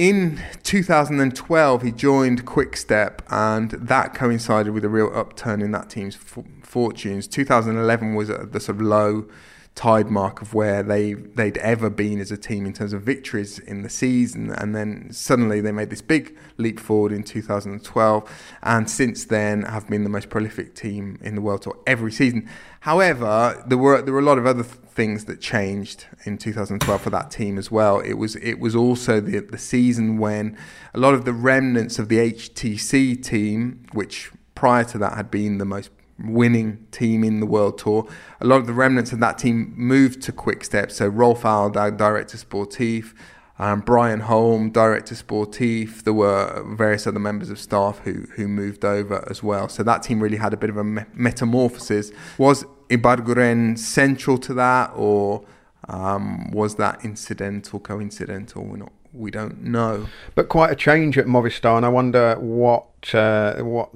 [0.00, 6.16] In 2012, he joined Quickstep, and that coincided with a real upturn in that team's
[6.16, 7.28] f- fortunes.
[7.28, 9.26] 2011 was at the sort of low
[9.74, 13.58] tide mark of where they they'd ever been as a team in terms of victories
[13.58, 18.90] in the season, and then suddenly they made this big leap forward in 2012, and
[18.90, 22.48] since then have been the most prolific team in the world tour every season.
[22.80, 27.10] However, there were there were a lot of other things that changed in 2012 for
[27.10, 28.00] that team as well.
[28.00, 30.58] It was it was also the the season when
[30.92, 35.56] a lot of the remnants of the HTC team, which prior to that had been
[35.56, 35.90] the most
[36.24, 38.06] winning team in the World Tour.
[38.40, 40.90] A lot of the remnants of that team moved to Quick Step.
[40.90, 43.14] So Rolf Aldag, director sportif,
[43.58, 46.04] um, Brian Holm, director sportif.
[46.04, 49.68] There were various other members of staff who who moved over as well.
[49.68, 52.10] So that team really had a bit of a me- metamorphosis.
[52.38, 55.44] Was Ibarguren central to that, or
[55.88, 58.64] um, was that incidental, coincidental?
[58.64, 60.06] We're not we don't know.
[60.34, 63.90] But quite a change at Movistar, and I wonder what uh, what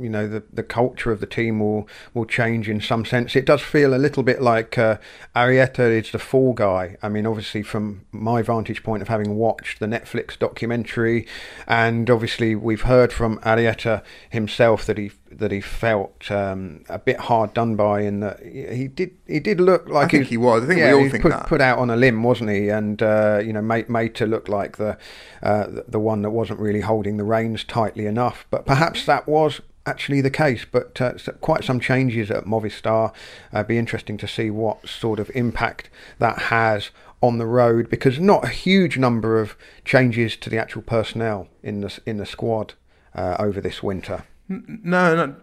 [0.00, 3.36] you know the the culture of the team will will change in some sense.
[3.36, 4.98] It does feel a little bit like uh,
[5.34, 6.96] Arrieta is the fall guy.
[7.02, 11.26] I mean, obviously from my vantage point of having watched the Netflix documentary,
[11.66, 17.20] and obviously we've heard from Arrieta himself that he that he felt um, a bit
[17.20, 20.36] hard done by, and that he did he did look like I think he, he
[20.36, 20.64] was.
[20.64, 21.46] I think yeah, we all think put, that.
[21.46, 22.68] put out on a limb, wasn't he?
[22.68, 24.96] And uh, you know, made made to look like the
[25.42, 28.46] uh, the one that wasn't really holding the reins tightly enough.
[28.50, 33.12] But perhaps that was actually the case, but uh, quite some changes at Movistar.
[33.52, 38.20] Uh, be interesting to see what sort of impact that has on the road, because
[38.20, 42.74] not a huge number of changes to the actual personnel in the in the squad
[43.14, 44.24] uh, over this winter.
[44.48, 45.34] No, no,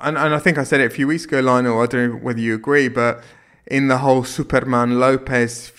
[0.00, 1.80] and and I think I said it a few weeks ago, Lionel.
[1.80, 3.22] I don't know whether you agree, but
[3.66, 5.72] in the whole Superman Lopez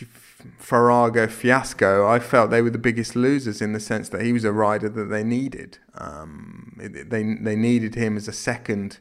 [0.58, 4.43] Farrago fiasco, I felt they were the biggest losers in the sense that he was
[4.43, 5.79] a rider that they needed.
[5.95, 8.99] Um, they they needed him as a second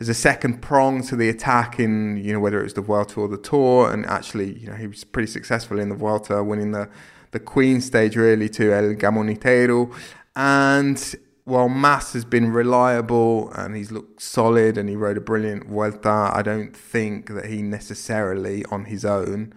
[0.00, 3.20] as a second prong to the attack in you know whether it was the Vuelta
[3.20, 6.72] or the Tour, and actually you know he was pretty successful in the Vuelta, winning
[6.72, 6.88] the
[7.30, 9.94] the Queen stage really to El Gamoniteiru,
[10.36, 11.14] and
[11.44, 16.30] while Mas has been reliable and he's looked solid and he rode a brilliant Vuelta,
[16.32, 19.52] I don't think that he necessarily on his own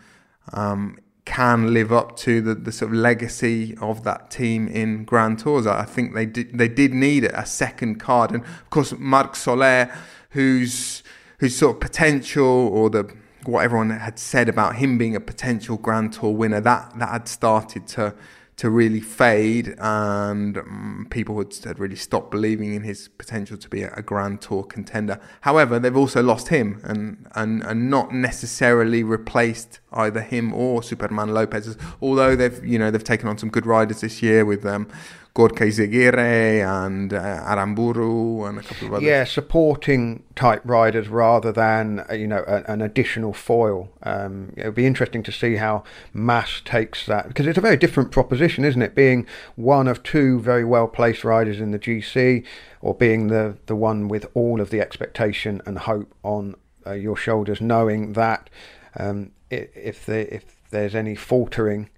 [0.53, 5.39] um, can live up to the, the sort of legacy of that team in Grand
[5.39, 5.67] Tours.
[5.67, 9.91] I think they did they did need a second card, and of course Marc Soler,
[10.29, 11.03] whose
[11.39, 13.11] whose sort of potential or the
[13.43, 17.27] what everyone had said about him being a potential Grand Tour winner, that that had
[17.27, 18.13] started to
[18.57, 23.67] to really fade, and um, people had, had, really stopped believing in his potential to
[23.67, 25.19] be a, a, Grand Tour contender.
[25.41, 31.33] However, they've also lost him, and, and and not necessarily replaced either him or Superman
[31.33, 31.77] Lopez.
[32.01, 34.87] Although they've you know they've taken on some good riders this year with um,
[35.35, 39.03] Gorka Izagirre and uh, Aramburu and a couple of others.
[39.05, 43.89] Yeah, supporting type riders rather than uh, you know a, an additional foil.
[44.03, 47.75] Um, it would be interesting to see how Mas takes that because it's a very
[47.75, 48.95] different proposition, isn't it?
[48.95, 49.27] Being
[49.57, 52.45] one of two very well placed riders in the GC,
[52.79, 56.55] or being the the one with all of the expectation and hope on
[56.87, 58.49] uh, your shoulders, knowing that
[58.97, 61.89] um, if if there's any faltering.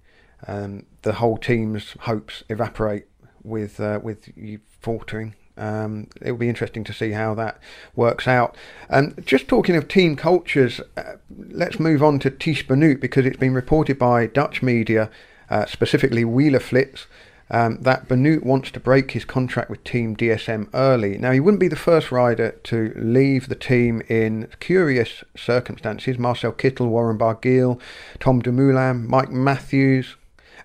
[0.46, 3.06] Um, the whole team's hopes evaporate
[3.42, 5.34] with uh, with you faltering.
[5.56, 7.60] Um, it will be interesting to see how that
[7.96, 8.56] works out.
[8.88, 13.36] And just talking of team cultures, uh, let's move on to Tiesj Benoot because it's
[13.36, 15.10] been reported by Dutch media,
[15.50, 17.06] uh, specifically Wielerflits,
[17.50, 21.18] um, that Benoot wants to break his contract with Team DSM early.
[21.18, 26.18] Now, he wouldn't be the first rider to leave the team in curious circumstances.
[26.18, 27.80] Marcel Kittel, Warren Barguil,
[28.20, 30.16] Tom Dumoulin, Mike Matthews,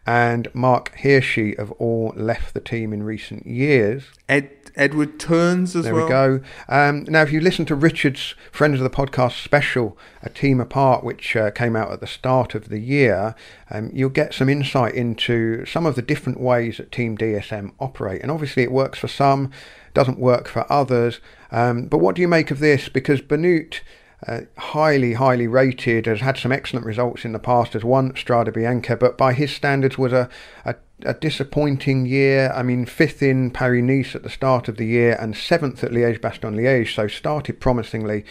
[0.05, 4.05] and Marc Hirschi have all left the team in recent years.
[4.27, 6.07] Ed, Edward Theuns as there well.
[6.07, 6.45] There we go.
[6.67, 11.03] Um, now, if you listen to Richard's Friends of the Podcast special, A Team Apart,
[11.03, 13.35] which uh, came out at the start of the year,
[13.69, 18.21] um, you'll get some insight into some of the different ways that Team DSM operate.
[18.21, 19.51] And obviously, it works for some,
[19.93, 21.19] doesn't work for others.
[21.51, 22.89] Um, but what do you make of this?
[22.89, 23.81] Because Benoot
[24.27, 28.53] uh, highly, highly rated, has had some excellent results in the past, has won Strade
[28.53, 30.29] Bianche, but by his standards was a,
[30.65, 32.51] a, a disappointing year.
[32.55, 35.91] I mean, fifth in Paris Nice at the start of the year and seventh at
[35.91, 38.25] Liège Bastogne Liège, so started promisingly,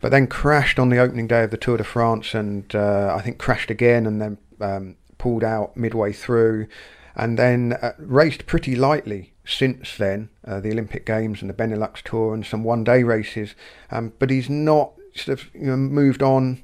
[0.00, 3.22] but then crashed on the opening day of the Tour de France and uh, I
[3.22, 6.66] think crashed again and then um, pulled out midway through
[7.14, 12.00] and then uh, raced pretty lightly since then, uh, the Olympic Games and the Benelux
[12.02, 13.54] Tour and some one day races.
[13.90, 16.62] Um, but he's not sort of you know, moved on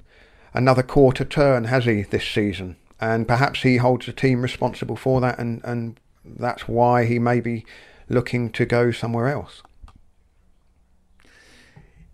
[0.55, 2.77] another quarter turn, has he, this season?
[3.01, 7.41] And perhaps he holds the team responsible for that, and, and that's why he may
[7.41, 7.65] be
[8.09, 9.63] looking to go somewhere else.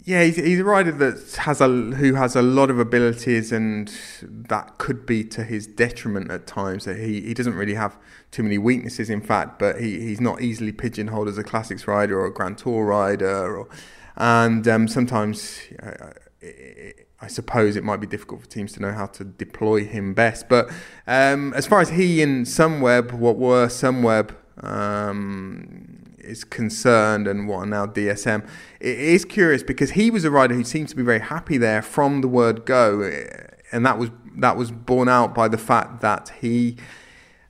[0.06, 3.90] Yeah, he's, he's a rider that has a who has a lot of abilities, and
[4.20, 6.84] that could be to his detriment at times.
[6.84, 7.96] That he, he doesn't really have
[8.30, 12.20] too many weaknesses, in fact, but he, he's not easily pigeonholed as a classics rider
[12.20, 13.68] or a Grand Tour rider, or
[14.16, 16.10] and um, sometimes uh,
[17.24, 20.46] I suppose it might be difficult for teams to know how to deploy him best.
[20.46, 20.70] But
[21.06, 27.60] um, as far as he and Sunweb, what were Sunweb um, is concerned, and what
[27.60, 28.46] are now DSM,
[28.78, 31.80] it is curious because he was a rider who seemed to be very happy there
[31.80, 33.00] from the word go,
[33.72, 36.76] and that was that was borne out by the fact that he.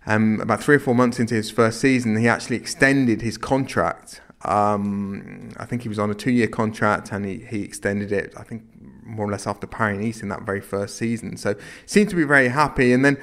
[0.06, 4.20] Um, about three or four months into his first season, he actually extended his contract.
[4.44, 8.34] Um, I think he was on a two-year contract, and he, he extended it.
[8.36, 8.64] I think
[9.04, 11.36] more or less after Paris Nice in that very first season.
[11.36, 11.54] So
[11.86, 12.92] seemed to be very happy.
[12.92, 13.16] And then,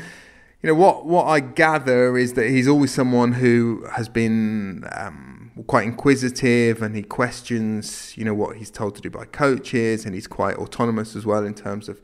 [0.61, 5.51] you know, what what I gather is that he's always someone who has been um,
[5.67, 10.13] quite inquisitive and he questions, you know, what he's told to do by coaches, and
[10.13, 12.01] he's quite autonomous as well in terms of.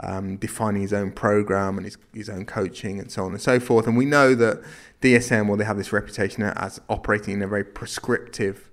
[0.00, 3.58] Um, defining his own program and his, his own coaching and so on and so
[3.58, 3.88] forth.
[3.88, 4.62] And we know that
[5.02, 8.67] DSM, well, they have this reputation as operating in a very prescriptive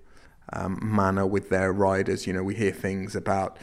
[0.53, 2.27] um, manner with their riders.
[2.27, 3.57] You know, we hear things about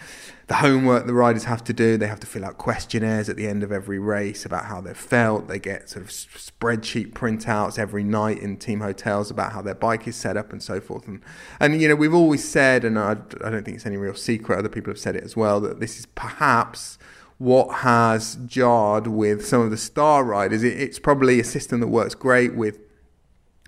[0.48, 1.96] the homework the riders have to do.
[1.96, 4.96] They have to fill out questionnaires at the end of every race about how they've
[4.96, 5.48] felt.
[5.48, 10.06] They get sort of spreadsheet printouts every night in team hotels about how their bike
[10.06, 11.06] is set up and so forth.
[11.06, 11.20] And,
[11.60, 13.12] and you know, we've always said, and I,
[13.44, 15.80] I don't think it's any real secret, other people have said it as well, that
[15.80, 16.98] this is perhaps
[17.38, 20.62] what has jarred with some of the star riders.
[20.62, 22.78] It, it's probably a system that works great with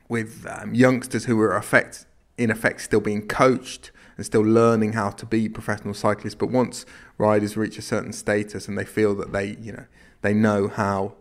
[0.08, 5.10] with um, youngsters who are affect, in effect still being coached and still learning how
[5.10, 6.34] to be professional cyclists.
[6.34, 6.86] But once
[7.18, 9.86] riders reach a certain status and they feel that they, you know,
[10.22, 11.14] they know how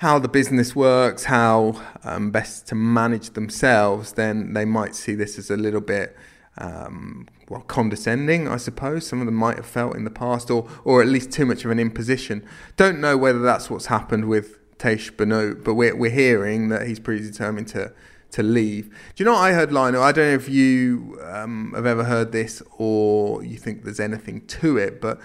[0.00, 5.38] how the business works, how um, best to manage themselves, then they might see this
[5.38, 6.14] as a little bit
[6.58, 9.06] um, well condescending, I suppose.
[9.06, 11.64] Some of them might have felt in the past, or or at least too much
[11.64, 12.44] of an imposition.
[12.76, 17.00] Don't know whether that's what's happened with Tiesj Benoot, but we're we're hearing that he's
[17.00, 17.92] pretty determined to
[18.36, 18.88] to leave.
[18.88, 20.02] Do you know what I heard, Lionel?
[20.02, 24.46] I don't know if you um, have ever heard this or you think there's anything
[24.46, 25.18] to it, but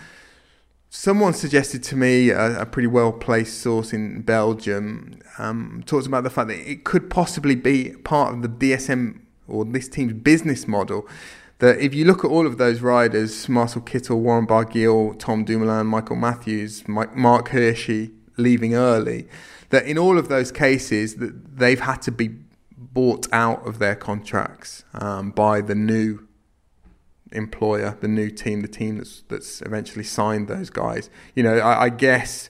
[0.89, 6.23] someone suggested to me a, a pretty well placed source in Belgium um, talks about
[6.23, 10.65] the fact that it could possibly be part of the DSM or this team's business
[10.65, 11.05] model
[11.59, 15.85] that if you look at all of those riders, Marcel Kittel, Warren Barguil, Tom Dumoulin,
[15.85, 19.27] Michael Matthews, Mike, Marc Hirschi leaving early,
[19.69, 22.29] that in all of those cases that they've had to be
[22.93, 26.27] bought out of their contracts um, by the new
[27.31, 31.09] employer, the new team, the team that's that's eventually signed those guys.
[31.35, 32.49] You know, I, I guess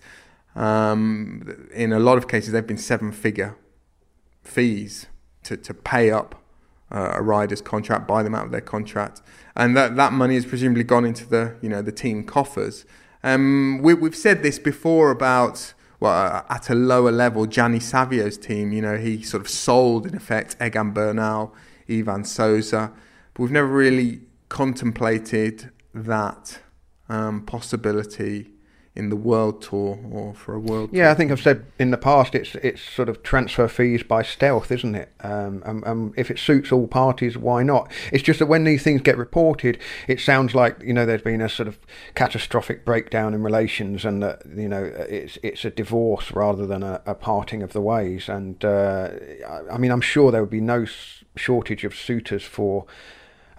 [0.55, 3.55] um, in a lot of cases they've been seven-figure
[4.43, 5.07] fees
[5.43, 6.35] to, to pay up
[6.91, 9.21] uh, a rider's contract, buy them out of their contract,
[9.55, 12.85] and that that money has presumably gone into the you know the team coffers.
[13.23, 18.35] Um, we, we've said this before about well, uh, at a lower level, Gianni Savio's
[18.35, 21.53] team, you know, he sort of sold, in effect, Egan Bernal,
[21.87, 22.91] Ivan Sosa.
[23.33, 26.59] But we've never really contemplated that
[27.07, 28.49] um, possibility
[28.95, 31.11] in the world tour or for a world yeah tour.
[31.11, 34.71] i think i've said in the past it's it's sort of transfer fees by stealth
[34.71, 35.11] isn't it?
[35.21, 37.91] Um, and, and if it suits all parties why not?
[38.11, 41.41] It's just that when these things get reported it sounds like you know there's been
[41.41, 41.77] a sort of
[42.15, 47.01] catastrophic breakdown in relations and that you know it's it's a divorce rather than a,
[47.05, 48.29] a parting of the ways.
[48.29, 49.09] And uh,
[49.71, 50.85] i mean i'm sure there would be no
[51.35, 52.85] shortage of suitors for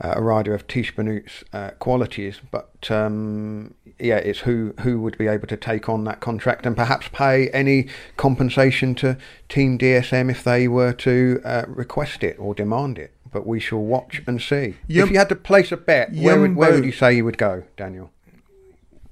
[0.01, 5.27] uh, a rider of Tiesj uh, qualities, but um, yeah, it's who who would be
[5.27, 9.17] able to take on that contract and perhaps pay any compensation to
[9.49, 13.13] Team DSM if they were to uh, request it or demand it.
[13.31, 14.77] But we shall watch and see.
[14.89, 17.25] Yum- if you had to place a bet, where would, where would you say you
[17.25, 18.11] would go, Daniel?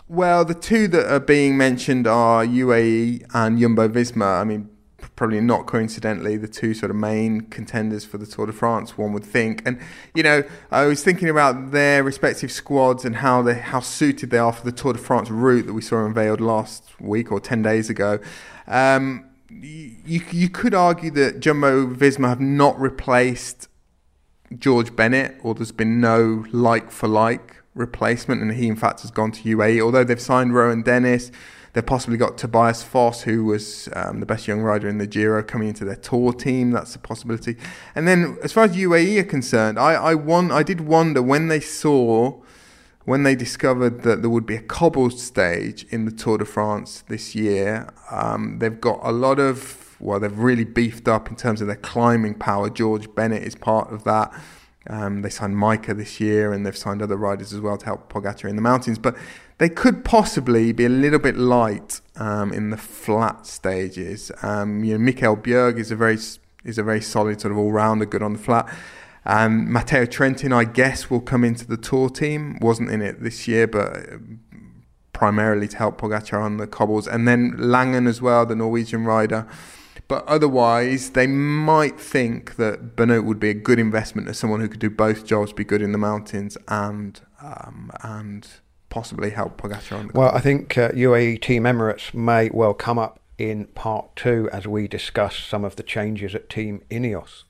[0.09, 4.41] Well, the two that are being mentioned are UAE and Jumbo Visma.
[4.41, 4.69] I mean,
[5.17, 8.97] probably not coincidentally the two sort of main contenders for the Tour de France.
[8.97, 9.79] One would think, and
[10.15, 14.39] you know, I was thinking about their respective squads and how they how suited they
[14.39, 17.63] are for the Tour de France route that we saw unveiled last week or ten
[17.63, 18.19] days ago.
[18.67, 23.69] Um, you you could argue that Jumbo Visma have not replaced
[24.59, 29.11] George Bennett, or there's been no like for like replacement, and he in fact has
[29.11, 29.81] gone to UAE.
[29.81, 31.31] Although they've signed Rohan Dennis
[31.73, 35.43] They've possibly got Tobias Foss, who was um, the best young rider in the Giro,
[35.43, 36.73] coming into their tour team.
[36.73, 37.57] That's a possibility.
[37.95, 41.49] And then, as far as UAE are concerned, I I, won, I did wonder when
[41.49, 42.41] they saw,
[43.05, 47.05] when they discovered that there would be a cobbled stage in the Tour de France
[47.09, 47.89] this year.
[48.11, 51.77] Um, they've got a lot of well, they've really beefed up in terms of their
[51.77, 52.71] climbing power.
[52.71, 54.33] George Bennett is part of that.
[54.89, 58.11] Um, they signed Majka this year, and they've signed other riders as well to help
[58.11, 58.99] Pogacar in the mountains.
[58.99, 59.15] But
[59.61, 64.33] they could possibly be a little bit light um, in the flat stages.
[64.43, 66.19] Um, you know, Mikkel Bjerg is a very
[66.65, 68.75] is a very solid sort of all rounder, good on the flat.
[69.27, 72.59] Um, Matteo Trentin, I guess, will come into the tour team.
[72.63, 74.17] Wasn't in it this year, but uh,
[75.13, 77.07] primarily to help Pogacar on the cobbles.
[77.07, 79.47] And then Laengen as well, the Norwegian rider.
[80.09, 84.69] But otherwise, they might think that Benoot would be a good investment as someone who
[84.69, 88.49] could do both jobs, be good in the mountains and um, and
[88.91, 92.99] possibly help Pogacar on the Well, I think uh, UAE Team Emirates may well come
[92.99, 97.45] up in part two as we discuss some of the changes at Team Ineos.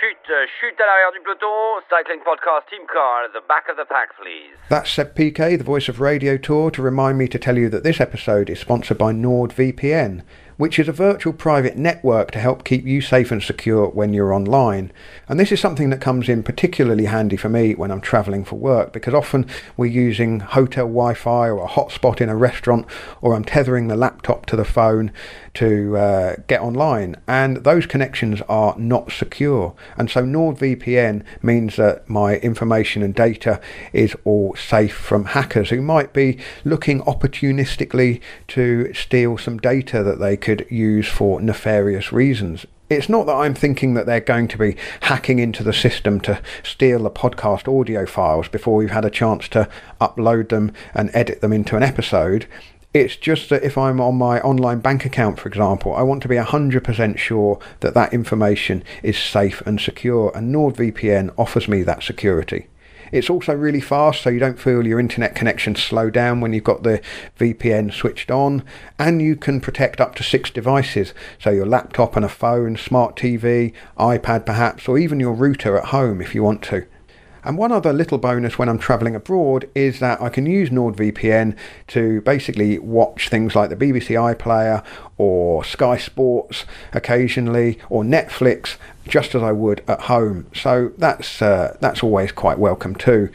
[0.00, 3.76] Chute, uh, chute à l'arrière du peloton, cycling podcast, team car, at the back of
[3.76, 4.56] the pack, please.
[4.70, 7.84] That's Seb Piquet, the voice of Radio Tour, to remind me to tell you that
[7.84, 10.22] this episode is sponsored by NordVPN
[10.56, 14.32] which is a virtual private network to help keep you safe and secure when you're
[14.32, 14.92] online.
[15.28, 18.56] And this is something that comes in particularly handy for me when I'm travelling for
[18.56, 19.46] work because often
[19.76, 22.86] we're using hotel Wi Fi or a hotspot in a restaurant
[23.20, 25.12] or I'm tethering the laptop to the phone
[25.54, 29.74] to uh, get online, and those connections are not secure.
[29.96, 33.60] And so NordVPN means that my information and data
[33.92, 40.18] is all safe from hackers who might be looking opportunistically to steal some data that
[40.18, 42.66] they could use for nefarious reasons.
[42.90, 46.42] It's not that I'm thinking that they're going to be hacking into the system to
[46.62, 49.70] steal the podcast audio files before we've had a chance to
[50.02, 52.46] upload them and edit them into an episode.
[52.92, 56.28] It's just that if I'm on my online bank account, for example, I want to
[56.28, 62.02] be 100% sure that that information is safe and secure, and NordVPN offers me that
[62.02, 62.66] security.
[63.14, 66.64] It's also really fast, so you don't feel your internet connection slow down when you've
[66.64, 67.00] got the
[67.38, 68.64] VPN switched on.
[68.98, 73.14] And you can protect up to six devices, so your laptop and a phone, smart
[73.14, 76.86] TV, iPad perhaps, or even your router at home if you want to.
[77.44, 81.56] And one other little bonus when I'm traveling abroad is that I can use NordVPN
[81.88, 84.82] to basically watch things like the BBC iPlayer
[85.18, 88.76] or Sky Sports occasionally or Netflix
[89.06, 90.46] just as I would at home.
[90.54, 93.30] So that's uh, that's always quite welcome too.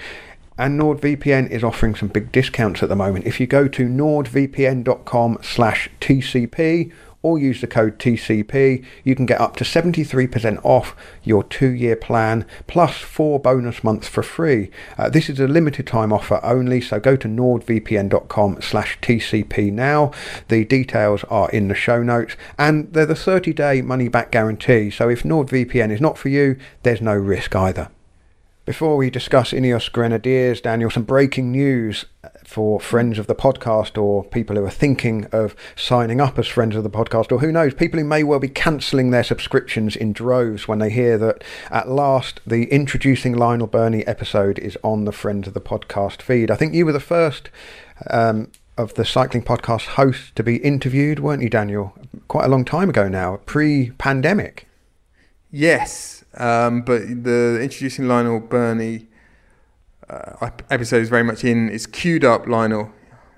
[0.58, 3.26] And NordVPN is offering some big discounts at the moment.
[3.26, 6.92] If you go to nordvpn.com slash TCP
[7.22, 12.46] or use the code TCP, you can get up to 73% off your two-year plan
[12.68, 14.72] plus four bonus months for free.
[14.98, 20.12] Uh, this is a limited time offer only, so go to nordvpn.com slash TCP now.
[20.48, 25.24] The details are in the show notes and they're the 30-day money-back guarantee, so if
[25.24, 27.90] NordVPN is not for you, there's no risk either.
[28.70, 32.06] Before we discuss Ineos Grenadiers, Daniel, some breaking news
[32.50, 36.76] for friends of the podcast or people who are thinking of signing up as friends
[36.76, 40.12] of the podcast, or who knows, people who may well be cancelling their subscriptions in
[40.12, 45.12] droves when they hear that at last the Introducing Lionel Birnie episode is on the
[45.12, 46.50] Friends of the Podcast feed.
[46.50, 47.50] I think you were the first.
[48.10, 51.94] Um, of the cycling podcast hosts to be interviewed, weren't you, Daniel?
[52.30, 54.70] Quite a long time ago now, pre pandemic.
[55.52, 59.09] Yes, um, but the introducing Lionel Birnie
[60.10, 61.70] uh, episode is very much in.
[61.70, 62.92] It's queued up, Lionel,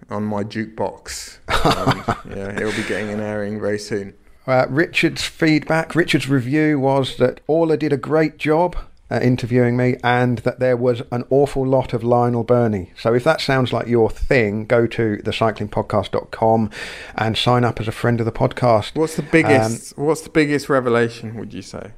[0.10, 1.40] on my jukebox.
[1.66, 2.04] Um,
[2.36, 4.14] yeah, it'll be getting an airing very soon.
[4.48, 8.76] Uh, Richard's feedback, Richard's review was that Orla did a great job
[9.12, 12.92] uh, interviewing me and that there was an awful lot of Lionel Birnie.
[12.98, 16.70] So if that sounds like your thing, go to thecyclingpodcast.com
[17.16, 18.96] and sign up as a friend of the podcast.
[18.96, 21.92] What's the biggest um, what's the biggest revelation would you say?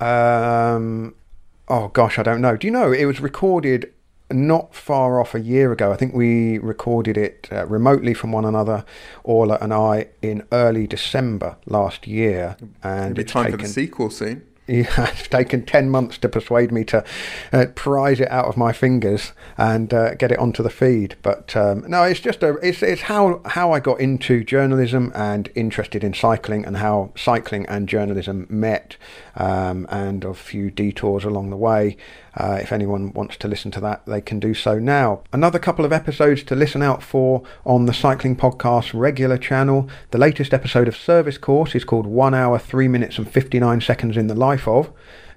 [0.00, 1.14] Um,
[1.72, 2.56] oh gosh, I don't know.
[2.56, 3.92] Do you know it was recorded
[4.30, 5.90] not far off a year ago?
[5.90, 8.84] I think we recorded it uh, remotely from one another,
[9.24, 14.10] Orla and I, in early December last year, and it's time taken, for the sequel
[14.10, 14.46] soon.
[14.68, 17.04] Yeah, it's taken 10 months to persuade me to
[17.52, 21.16] uh, prise it out of my fingers and uh, get it onto the feed.
[21.20, 25.50] But um, no, it's just a, it's, it's how, how I got into journalism and
[25.56, 28.96] interested in cycling and how cycling and journalism met
[29.36, 31.96] um, and a few detours along the way.
[32.34, 35.22] Uh, if anyone wants to listen to that, they can do so now.
[35.32, 39.88] Another couple of episodes to listen out for on the Cycling Podcast regular channel.
[40.10, 44.16] The latest episode of Service Course is called 1 Hour, 3 Minutes and 59 Seconds
[44.16, 44.90] in the Life of.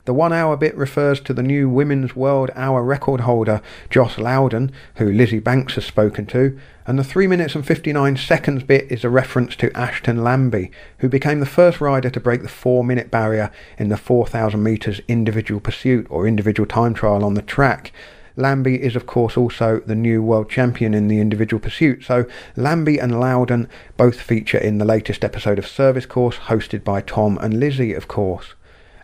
[0.05, 4.71] The one hour bit refers to the new Women's World Hour record holder, Joss Lowden,
[4.97, 9.03] who Lizzie Banks has spoken to, and the 3 minutes and 59 seconds bit is
[9.03, 13.09] a reference to Ashton Lambie, who became the first rider to break the 4 minute
[13.09, 17.91] barrier in the 4,000 metres individual pursuit or individual time trial on the track.
[18.35, 22.03] Lambie is, of course, also the new world champion in the individual pursuit.
[22.03, 22.25] So
[22.55, 27.39] Lambie and Lowden both feature in the latest episode of Service Course, hosted by Tom
[27.41, 28.53] and Lizzie, of course.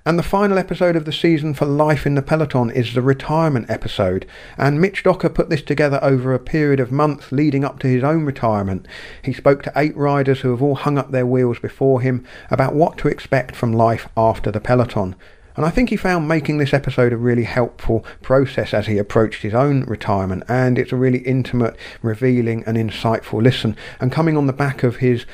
[0.04, 3.70] And the final episode of the season for Life in the Peloton is the retirement
[3.70, 4.26] episode.
[4.58, 8.04] And Mitch Docker put this together over a period of months leading up to his
[8.04, 8.88] own retirement.
[9.24, 12.74] He spoke to eight riders who have all hung up their wheels before him about
[12.74, 15.16] what to expect from life after the Peloton.
[15.56, 19.44] And I think he found making this episode a really helpful process as he approached
[19.44, 20.44] his own retirement.
[20.48, 23.76] And it's a really intimate, revealing, and insightful listen.
[24.00, 25.28] And coming on the back of his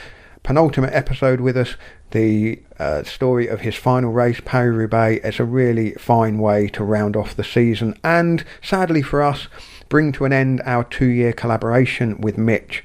[0.43, 1.77] penultimate episode with us,
[2.11, 5.25] the uh, story of his final race, Paris Roubaix.
[5.25, 9.47] It's a really fine way to round off the season, and sadly for us,
[9.89, 12.83] bring to an end our two year collaboration with Mitch.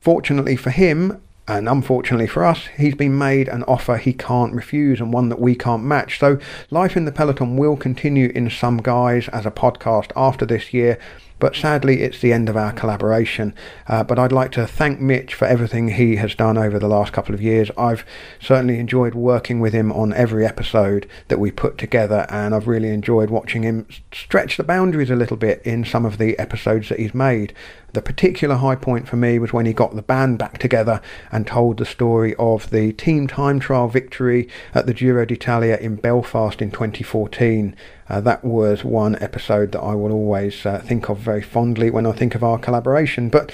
[0.00, 1.20] Fortunately for him,
[1.50, 5.40] and unfortunately for us, he's been made an offer he can't refuse and one that
[5.40, 6.18] we can't match.
[6.18, 6.38] So,
[6.70, 10.98] Life in the Peloton will continue in some guise as a podcast after this year,
[11.40, 13.54] but sadly, it's the end of our collaboration.
[13.88, 17.12] Uh, but I'd like to thank Mitch for everything he has done over the last
[17.12, 17.70] couple of years.
[17.76, 18.04] I've
[18.40, 22.90] certainly enjoyed working with him on every episode that we put together, and I've really
[22.90, 27.00] enjoyed watching him stretch the boundaries a little bit in some of the episodes that
[27.00, 27.54] he's made.
[27.92, 31.00] The particular high point for me was when he got the band back together
[31.32, 35.96] and told the story of the team time trial victory at the Giro d'Italia in
[35.96, 37.74] Belfast in 2014.
[38.10, 42.06] Uh, that was one episode that I will always uh, think of very fondly when
[42.06, 43.28] I think of our collaboration.
[43.28, 43.52] But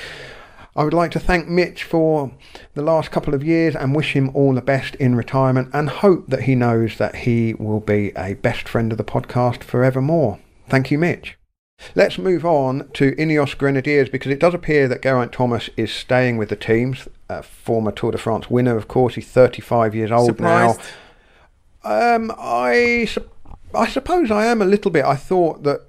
[0.75, 2.33] I would like to thank Mitch for
[2.73, 6.29] the last couple of years and wish him all the best in retirement and hope
[6.29, 10.39] that he knows that he will be a best friend of the podcast forevermore.
[10.71, 11.37] Thank you, Mitch.
[11.95, 16.39] Let's move on to Ineos Grenadiers because it does appear that Geraint Thomas is staying
[16.39, 16.97] with the team.
[17.29, 19.17] A former Tour de France winner, of course.
[19.17, 20.81] He's 35 years old Surprised.
[21.85, 22.17] now.
[22.17, 23.09] Um, I,
[23.75, 25.05] I suppose I am a little bit.
[25.05, 25.83] I thought that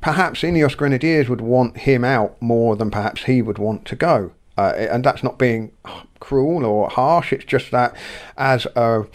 [0.00, 4.32] perhaps Ineos Grenadiers would want him out more than perhaps he would want to go.
[4.58, 5.72] Uh, and that's not being
[6.20, 7.32] cruel or harsh.
[7.32, 7.96] It's just that
[8.36, 9.06] as a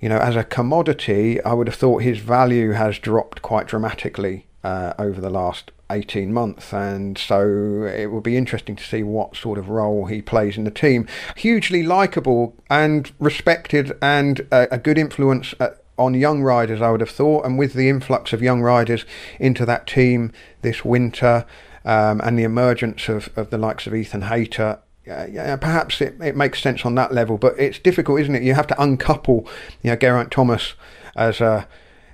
[0.00, 4.46] you know as a commodity, I would have thought his value has dropped quite dramatically
[4.62, 9.36] uh, over the last 18 months, and so it will be interesting to see what
[9.36, 11.06] sort of role he plays in the team.
[11.36, 17.00] Hugely likable and respected, and a, a good influence at, on young riders, I would
[17.00, 19.04] have thought, and with the influx of young riders
[19.38, 20.32] into that team
[20.62, 21.46] this winter.
[21.86, 26.36] Um, and the emergence of, of the likes of Ethan Hayter yeah, perhaps it, it
[26.36, 28.42] makes sense on that level, but it's difficult, isn't it?
[28.42, 29.46] You have to uncouple,
[29.82, 30.74] you know, Geraint Thomas
[31.14, 31.68] as a,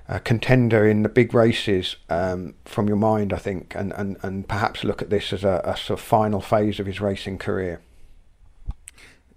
[0.09, 4.49] a contender in the big races um, from your mind, I think, and, and, and
[4.49, 7.81] perhaps look at this as a, a sort of final phase of his racing career.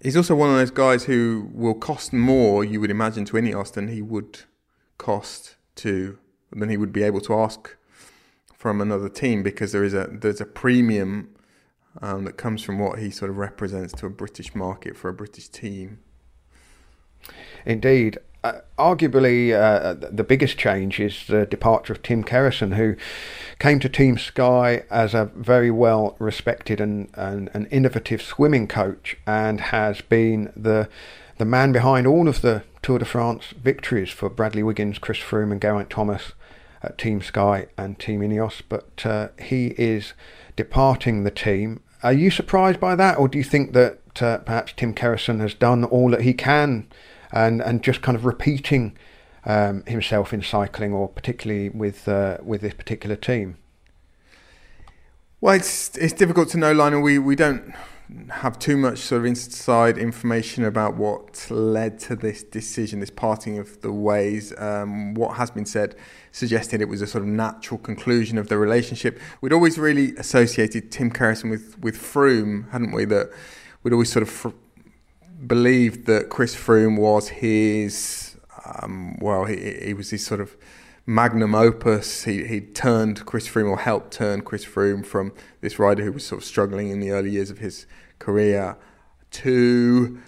[0.04, 3.72] He's also one of those guys who will cost more, you would imagine, to Ineos
[3.72, 4.40] than he would
[4.98, 6.18] cost to
[6.52, 7.74] than he would be able to ask
[8.54, 11.34] from another team because there is a there's a premium
[12.02, 15.14] um, that comes from what he sort of represents to a British market for a
[15.14, 16.00] British team.
[17.64, 18.18] Indeed.
[18.44, 22.94] Uh, arguably, uh, the biggest change is the departure of Tim Kerrison, who
[23.58, 29.62] came to Team Sky as a very well respected and, and, innovative swimming coach and
[29.62, 30.90] has been the
[31.38, 35.50] the man behind all of the Tour de France victories for Bradley Wiggins, Chris Froome,
[35.50, 36.32] and Geraint Thomas
[36.82, 38.60] at Team Sky and Team Ineos.
[38.68, 40.12] But uh, he is
[40.54, 41.80] departing the team.
[42.02, 45.54] Are you surprised by that, or do you think that uh, perhaps Tim Kerrison has
[45.54, 46.88] done all that he can
[47.34, 48.96] and, and just kind of repeating
[49.44, 53.58] um, himself in cycling, or particularly with uh, with this particular team?
[55.40, 57.02] Well, it's it's difficult to know, Lionel.
[57.02, 57.74] We we don't
[58.30, 63.58] have too much sort of inside information about what led to this decision, this parting
[63.58, 64.54] of the ways.
[64.58, 65.96] Um, what has been said
[66.30, 69.18] suggested it was a sort of natural conclusion of the relationship.
[69.40, 73.04] We'd always really associated Tim Kerrison with with Froome, hadn't we?
[73.04, 73.30] That
[73.82, 74.50] we'd always sort of fr-
[75.46, 78.36] believed that Chris Froome was his.
[78.64, 80.56] Um, well, he, he was his sort of
[81.06, 82.24] magnum opus.
[82.24, 86.26] He he turned Chris Froome or helped turn Chris Froome from this rider who was
[86.26, 87.86] sort of struggling in the early years of his
[88.18, 88.76] career
[89.30, 90.18] to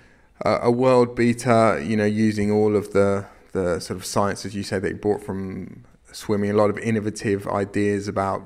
[0.44, 1.80] uh, a world beater.
[1.82, 4.94] You know, using all of the the sort of science, as you say, that he
[4.94, 6.50] brought from swimming.
[6.50, 8.42] A lot of innovative ideas about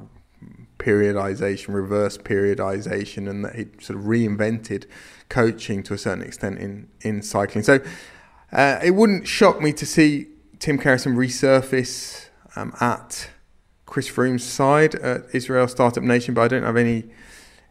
[0.80, 4.86] periodization, reverse periodization, and that he sort of reinvented
[5.28, 7.62] coaching to a certain extent in in cycling.
[7.64, 7.80] So.
[8.52, 10.26] Uh, it wouldn't shock me to see
[10.58, 13.30] Tim Kerrison resurface um, at
[13.86, 17.10] Chris Froome's side at Israel Startup Nation, but I don't have any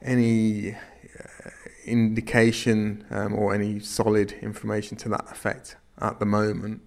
[0.01, 1.49] any uh,
[1.85, 6.81] indication um, or any solid information to that effect at the moment.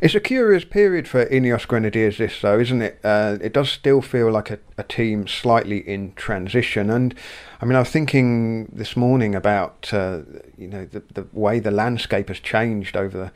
[0.00, 3.00] It's a curious period for Ineos Grenadiers, this though, isn't it?
[3.02, 7.14] Uh, it does still feel like a, a, team slightly in transition, and
[7.62, 10.20] I mean, I was thinking this morning about uh,
[10.58, 13.32] you know the the way the landscape has changed over the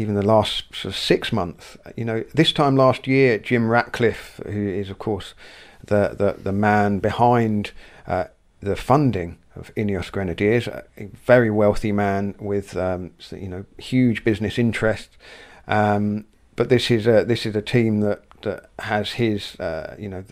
[0.00, 1.76] even the last sort of six months.
[1.96, 5.34] You know, this time last year, Jim Ratcliffe, who is of course
[5.84, 7.72] the the, the man behind
[8.06, 8.26] uh,
[8.60, 10.84] the funding of Ineos Grenadiers, a
[11.26, 15.16] very wealthy man with um, you know huge business interests.
[15.70, 20.08] Um, but this is a this is a team that that has his uh, you
[20.08, 20.24] know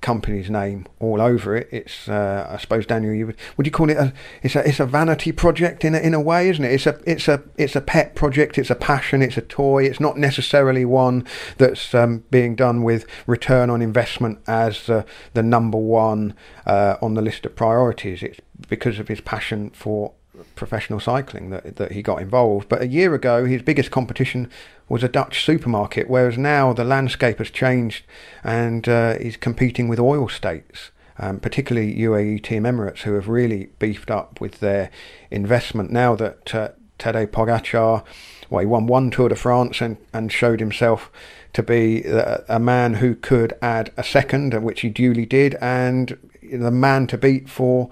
[0.00, 1.68] company's name all over it.
[1.70, 4.12] It's uh, I suppose Daniel, you would would you call it a
[4.42, 6.72] it's a it's a vanity project in a, in a way, isn't it?
[6.72, 8.58] It's a it's a it's a pet project.
[8.58, 9.22] It's a passion.
[9.22, 9.84] It's a toy.
[9.84, 11.26] It's not necessarily one
[11.58, 16.34] that's um, being done with return on investment as uh, the number one
[16.66, 18.22] uh, on the list of priorities.
[18.22, 20.12] It's because of his passion for
[20.54, 22.68] professional cycling that that he got involved.
[22.68, 24.50] But a year ago, his biggest competition
[24.88, 28.04] was a Dutch supermarket, whereas now the landscape has changed
[28.42, 30.90] and uh, he's competing with oil states.
[31.22, 34.90] Um, particularly UAE Team Emirates, who have really beefed up with their
[35.30, 38.04] investment now that uh, Tadej Pogacar,
[38.48, 41.10] well, he won one Tour de France and, and showed himself
[41.52, 46.16] to be a, a man who could add a second, which he duly did, and
[46.42, 47.90] the man to beat for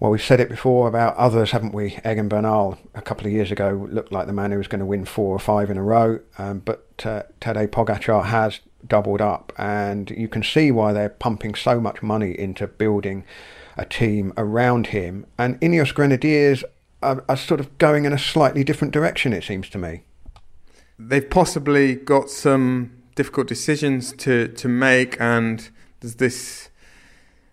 [0.00, 1.98] well, we've said it before about others, haven't we?
[2.04, 4.86] Egan Bernal a couple of years ago looked like the man who was going to
[4.86, 9.52] win four or five in a row, um, but uh, Tadej Pogacar has doubled up,
[9.58, 13.24] and you can see why they're pumping so much money into building
[13.76, 15.26] a team around him.
[15.36, 16.62] And Ineos Grenadiers
[17.02, 20.02] are, are sort of going in a slightly different direction, it seems to me.
[20.96, 25.68] They've possibly got some difficult decisions to, to make, and
[26.00, 26.68] there's this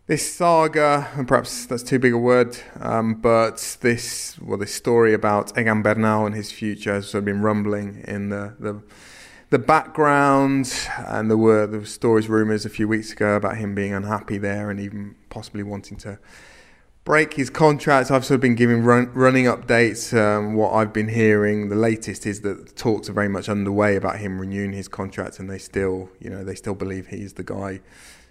[0.07, 5.13] this saga, and perhaps that's too big a word, um, but this well, this story
[5.13, 8.83] about Egan Bernal and his future has sort of been rumbling in the, the
[9.49, 13.93] the background, and there were were stories, rumours a few weeks ago about him being
[13.93, 16.19] unhappy there, and even possibly wanting to
[17.03, 18.11] break his contract.
[18.11, 20.15] I've sort of been giving run, running updates.
[20.15, 23.95] Um, what I've been hearing, the latest is that the talks are very much underway
[23.95, 27.43] about him renewing his contract, and they still, you know, they still believe he's the
[27.43, 27.81] guy.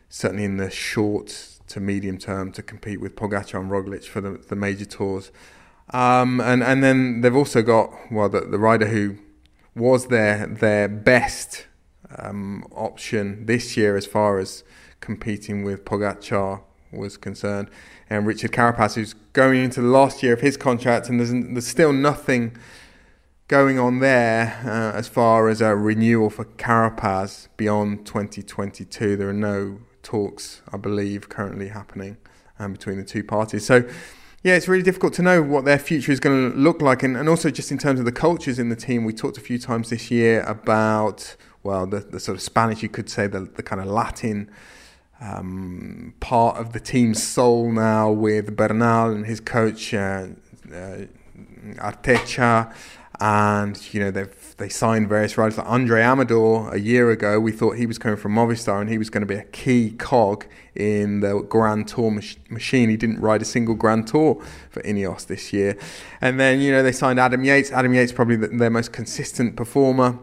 [0.08, 4.30] Certainly in the short to medium term to compete with Pogacar and Roglic for the,
[4.32, 5.32] the major tours.
[5.90, 9.18] Um, and and then they've also got well the, the rider who
[9.74, 11.66] was their their best
[12.18, 14.64] um, option this year as far as
[15.00, 16.62] competing with Pogacar
[16.92, 17.68] was concerned,
[18.08, 21.66] and Richard Carapaz, who's going into the last year of his contract, and there's, there's
[21.66, 22.56] still nothing
[23.48, 29.16] going on there uh, as far as a renewal for Carapaz beyond 2022.
[29.16, 32.16] There are no talks, I believe, currently happening
[32.58, 33.66] um, between the two parties.
[33.66, 33.84] So,
[34.42, 37.02] yeah, it's really difficult to know what their future is going to look like.
[37.02, 39.40] And, and also, just in terms of the cultures in the team, we talked a
[39.40, 43.40] few times this year about, well, the, the sort of Spanish, you could say, the,
[43.40, 44.50] the kind of Latin.
[45.20, 50.26] Um, part of the team's soul now with Bernal and his coach uh,
[50.70, 51.06] uh,
[51.76, 52.74] Artetxe
[53.24, 57.40] and you know they've they signed various riders like Andrey Amador a year ago.
[57.40, 59.92] We thought he was coming from Movistar and he was going to be a key
[59.92, 60.44] cog
[60.74, 62.90] in the Grand Tour mach- machine.
[62.90, 65.78] He didn't ride a single Grand Tour for Ineos this year,
[66.20, 67.72] and then you know they signed Adam Yates.
[67.72, 70.18] Adam Yates probably the, their most consistent performer.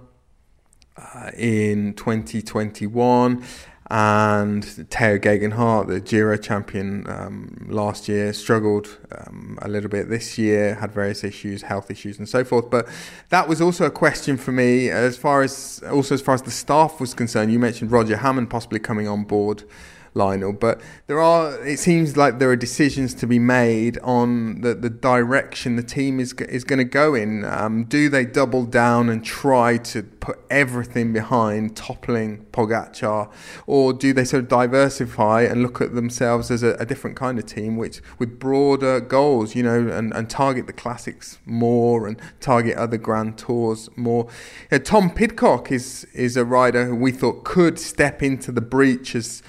[0.97, 3.43] Uh, in 2021
[3.91, 10.09] and Tao Geoghegan Hart, the Giro champion um, last year, struggled um, a little bit
[10.09, 12.69] this year, had various issues, health issues, and so forth.
[12.69, 12.87] But
[13.29, 16.51] that was also a question for me as far as also as far as the
[16.51, 17.51] staff was concerned.
[17.51, 19.65] You mentioned Roger Hammond possibly coming on board
[20.13, 20.53] Lionel.
[20.53, 24.89] But there are, it seems like there are decisions to be made on the, the
[24.89, 27.45] direction the team is is going to go in.
[27.45, 33.31] Um, do they double down and try to put everything behind toppling Pogacar,
[33.65, 37.39] or do they sort of diversify and look at themselves as a, a different kind
[37.39, 42.19] of team, which with broader goals, you know, and, and target the classics more and
[42.39, 44.27] target other Grand Tours more?
[44.71, 49.15] Know, Tom Pidcock is is a rider who we thought could step into the breach
[49.15, 49.41] as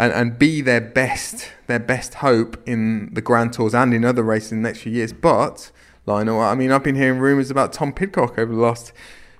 [0.00, 4.22] and, and be their best their best hope in the Grand Tours and in other
[4.22, 5.12] races in the next few years.
[5.12, 5.70] But
[6.06, 8.94] Lionel, I mean, I've been hearing rumours about Tom Pidcock over the last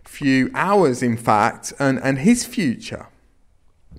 [0.04, 3.08] few hours, in fact, and, and his future.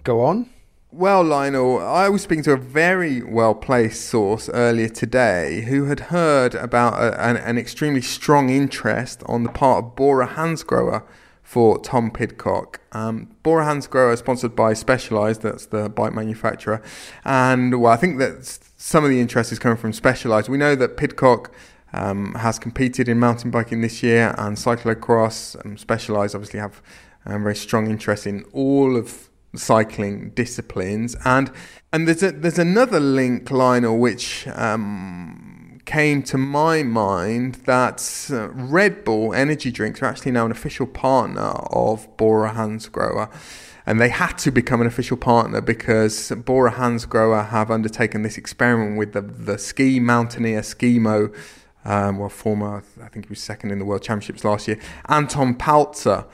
[0.04, 0.50] Go on.
[0.92, 6.12] Well, Lionel, I was speaking to a very well placed source earlier today who had
[6.12, 11.02] heard about a, an, an, extremely strong interest on the part of Bora Hansgrohe
[11.52, 12.80] for Tom Pidcock.
[12.94, 16.82] Um, Hansgrohe is sponsored by Specialized, that's the bike manufacturer.
[17.26, 18.46] And well, I think that
[18.78, 20.48] some of the interest is coming from Specialized.
[20.48, 21.52] We know that Pidcock
[21.92, 25.60] um, has competed in mountain biking this year and cyclocross.
[25.62, 26.82] and Specialized obviously have
[27.26, 31.18] um, very strong interest in all of cycling disciplines.
[31.26, 31.52] And
[31.92, 38.50] and there's a, there's another link, Lionel, which um, came to my mind that uh,
[38.50, 43.32] Red Bull energy drinks are actually now an official partner of Bora Hansgrohe.
[43.86, 48.98] And they had to become an official partner because Bora Hansgrohe have undertaken this experiment
[48.98, 51.36] with the, the ski mountaineer Skimo,
[51.84, 54.80] um, well, former, I think he was second in the World Championships last year,
[55.10, 56.26] Anton Palzer.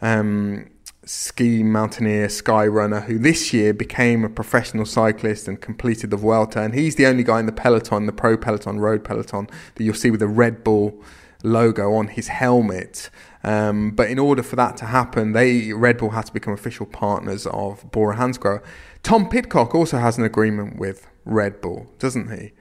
[0.00, 0.66] Um,
[1.04, 6.60] ski mountaineer, sky runner, who this year became a professional cyclist and completed the Vuelta.
[6.60, 9.94] And he's the only guy in the peloton, the pro peloton, road peloton, that you'll
[9.94, 11.02] see with a Red Bull
[11.42, 13.10] logo on his helmet.
[13.44, 16.86] Um, but in order for that to happen, they Red Bull had to become official
[16.86, 18.62] partners of Bora Hansgrohe.
[19.02, 22.52] Tom Pidcock also has an agreement with Red Bull, doesn't he?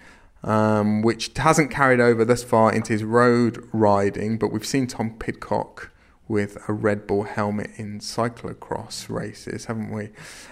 [0.44, 5.12] Um, which hasn't carried over thus far into his road riding, but we've seen Tom
[5.20, 5.91] Pidcock
[6.32, 10.10] with a Red Bull helmet in cyclocross races, haven't we?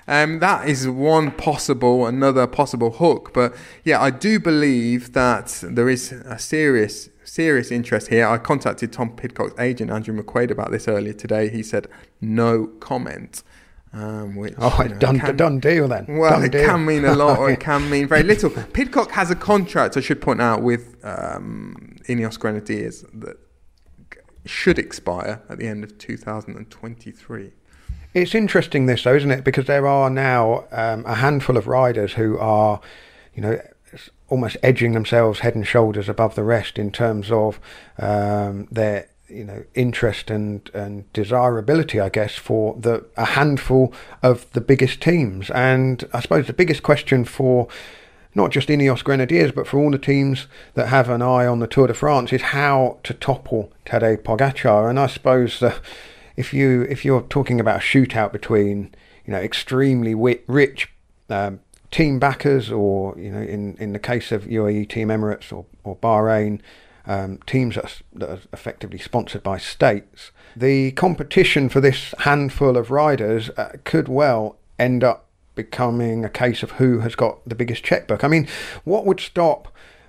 [0.08, 3.34] Um, that is one possible, another possible hook.
[3.34, 3.56] But
[3.86, 8.28] yeah, I do believe that there is a serious, serious interest here.
[8.28, 11.50] I contacted Tom Pidcock's agent, Andrew McQuaid, about this earlier today.
[11.50, 11.88] He said
[12.20, 13.42] no comment.
[13.92, 16.06] Um, which, oh, you know, done, can, done deal then.
[16.08, 16.66] Well, done it deal.
[16.66, 18.52] can mean a lot or it can mean very little.
[18.52, 23.38] Pidcock has a contract, I should point out, with um, Ineos Grenadiers that
[24.46, 27.52] should expire at the end of 2023.
[28.14, 29.44] It's interesting this though, isn't it?
[29.44, 32.82] Because there are now um, a handful of riders who are,
[33.36, 33.60] you know,
[34.30, 37.60] almost edging themselves head and shoulders above the rest in terms of
[37.98, 44.52] um, their you know interest and and desirability i guess for the a handful of
[44.54, 47.68] the biggest teams and i suppose the biggest question for
[48.36, 51.68] not just Ineos Grenadiers, but for all the teams that have an eye on the
[51.68, 54.90] Tour de France, is how to topple Tadej Pogacar.
[54.90, 55.78] And I suppose uh,
[56.36, 58.94] if you if you're talking about a shootout between
[59.26, 60.14] you know extremely
[60.48, 60.92] rich
[61.30, 61.60] um,
[61.92, 65.96] team backers, or you know in in the case of UAE Team Emirates or or
[65.98, 66.62] Bahrain,
[67.08, 72.78] um, teams that are, that are effectively sponsored by states, the competition for this handful
[72.78, 75.29] of riders uh, could well end up
[75.64, 78.24] becoming a case of who has got the biggest checkbook.
[78.24, 78.48] I mean,
[78.86, 79.68] what would stop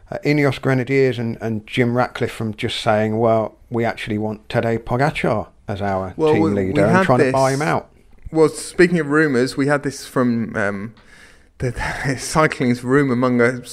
[0.08, 4.84] uh, Ineos Grenadiers and, and Jim Ratcliffe from just saying, well, we actually want Tadej
[4.84, 7.90] Pogacar as our well, team we, leader we and trying this, to buy him out?
[8.30, 10.94] Well, speaking of rumours, we had this from um,
[11.58, 11.72] the
[12.20, 13.64] cycling's rumor monger,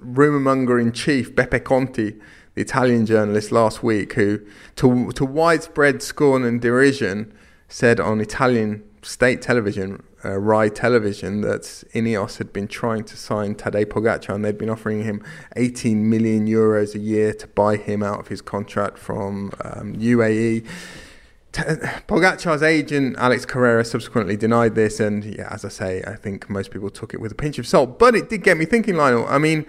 [0.00, 2.16] rumor monger in chief, Beppe Conti,
[2.54, 4.40] the Italian journalist last week, who,
[4.76, 7.30] to, to widespread scorn and derision,
[7.68, 11.62] said on Italian state television, uh, Rai Television, that
[11.94, 15.22] Ineos had been trying to sign Tadej Pogacar and they'd been offering him
[15.54, 20.66] 18 million euros a year to buy him out of his contract from um, UAE.
[21.52, 26.70] Pogacar's agent Alex Carera subsequently denied this, and yeah, as I say, I think most
[26.70, 27.98] people took it with a pinch of salt.
[27.98, 29.26] But it did get me thinking, Lionel.
[29.26, 29.64] I mean,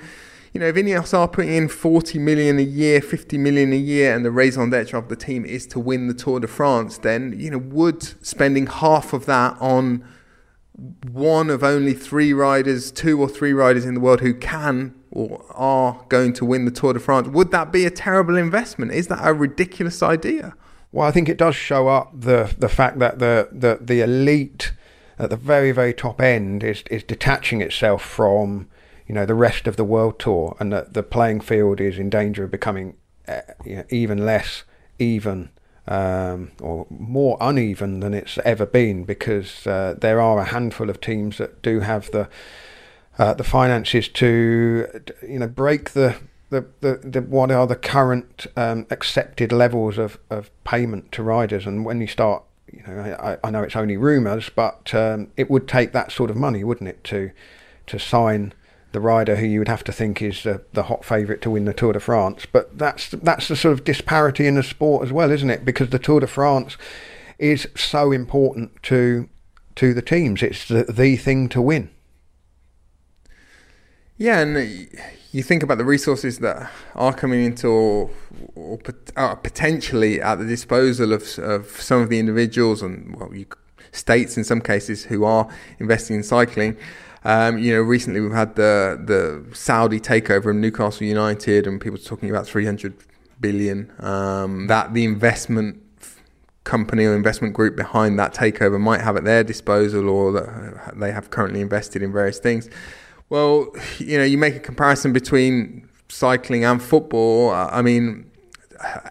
[0.54, 4.14] you know, if Ineos are putting in 40 million a year, 50 million a year,
[4.14, 7.34] and the raison d'etre of the team is to win the Tour de France, then
[7.40, 10.04] you know, would spending half of that on
[11.12, 15.44] one of only three riders, two or three riders in the world who can or
[15.52, 18.92] are going to win the Tour de France, would that be a terrible investment?
[18.92, 20.54] Is that a ridiculous idea?
[20.92, 24.74] Well, I think it does show up the the fact that the the, the elite
[25.20, 28.68] at the very very top end is is detaching itself from
[29.08, 32.10] you know the rest of the world tour, and that the playing field is in
[32.10, 32.96] danger of becoming
[33.28, 34.64] uh, you know, even less
[35.00, 35.50] even.
[35.90, 41.00] Um, or more uneven than it's ever been because uh, there are a handful of
[41.00, 42.28] teams that do have the
[43.18, 46.18] uh, the finances to you know break the
[46.50, 51.66] the, the, the what are the current um, accepted levels of, of payment to riders.
[51.66, 55.50] And when you start you know I, I know it's only rumours but um, it
[55.50, 57.32] would take that sort of money wouldn't it to
[57.88, 58.54] to sign
[58.92, 61.66] the rider who you would have to think is uh, the hot favourite to win
[61.66, 62.46] the Tour de France.
[62.52, 65.66] But that's that's the sort of disparity in the sport as well isn't it?
[65.66, 66.78] Because the Tour de France
[67.38, 69.30] is so important to
[69.76, 70.42] to the teams.
[70.42, 71.90] It's the, the thing to win.
[74.18, 74.90] Yeah and
[75.32, 78.10] you think about the resources that are coming into or,
[78.56, 78.80] or
[79.16, 83.46] are potentially at the disposal of, of some of the individuals and well, you,
[83.92, 85.48] states in some cases who are
[85.80, 86.78] investing in cycling.
[87.28, 92.00] Um, you know, recently we've had the the Saudi takeover of Newcastle United, and people
[92.00, 92.96] talking about 300
[93.42, 93.92] billion.
[94.00, 95.84] Um, that the investment
[96.64, 101.12] company or investment group behind that takeover might have at their disposal, or that they
[101.12, 102.70] have currently invested in various things.
[103.28, 107.52] Well, you know, you make a comparison between cycling and football.
[107.52, 108.32] I mean,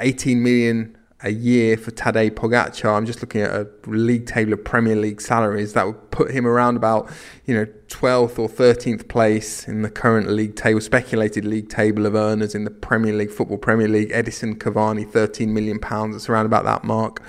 [0.01, 2.95] 18 million a year for Tadej Pogacar.
[2.95, 6.47] I'm just looking at a league table of Premier League salaries that would put him
[6.47, 7.11] around about,
[7.47, 12.15] you know, 12th or 13th place in the current league table, speculated league table of
[12.15, 14.11] earners in the Premier League, Football Premier League.
[14.11, 16.15] Edinson Cavani, 13 million pounds.
[16.17, 17.23] It's around about that mark.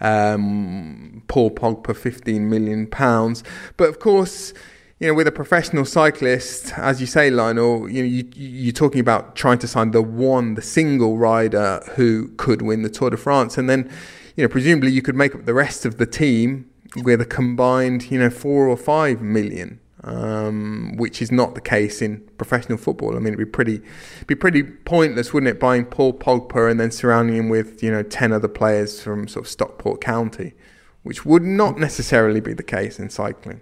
[0.00, 3.44] Um, Paul Pogba, 15 million pounds.
[3.76, 4.54] But of course,
[5.00, 9.00] you know, with a professional cyclist, as you say, Lionel, you know, you, you're talking
[9.00, 13.16] about trying to sign the one, the single rider who could win the Tour de
[13.16, 13.90] France, and then,
[14.36, 16.70] you know, presumably you could make up the rest of the team
[17.02, 22.00] with a combined, you know, four or five million, um, which is not the case
[22.00, 23.16] in professional football.
[23.16, 23.80] I mean, it'd be pretty,
[24.28, 28.04] be pretty pointless, wouldn't it, buying Paul Pogba and then surrounding him with, you know,
[28.04, 30.54] ten other players from sort of Stockport County,
[31.02, 33.60] which would not necessarily be the case in cycling.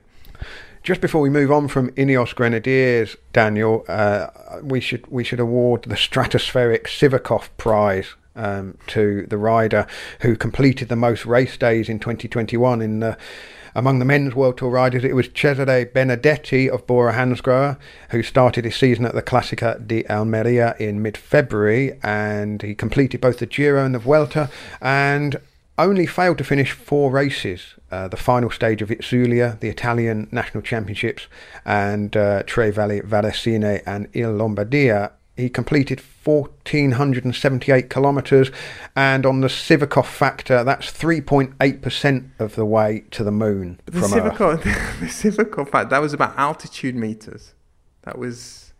[0.83, 4.27] Just before we move on from Ineos Grenadiers, Daniel, uh,
[4.65, 9.87] we should we should award the stratospheric Sivakov Prize um, to the rider
[10.23, 13.17] who completed the most race days in 2021 in the
[13.77, 17.79] among the men's World Tour riders, it was Cesare Benedetti of Bora Hansgrohe
[18.11, 23.39] who started his season at the Classica di Almeria in mid-February, and he completed both
[23.39, 25.41] the Giro and the Vuelta, and
[25.79, 27.77] only failed to finish four races.
[27.93, 31.27] Uh, the final stage of Itzulia, the Italian National Championships,
[31.67, 35.13] and uh, Tre Valli Varesine and Il Lombardia.
[35.37, 38.51] He completed 1,478 kilometres,
[38.97, 43.79] and on the Sivakov factor, that's 3.8% of the way to the moon.
[43.85, 44.63] The Sivakov,
[45.01, 47.53] the Sivakov factor, that was about altitude meters.
[48.05, 48.73] That was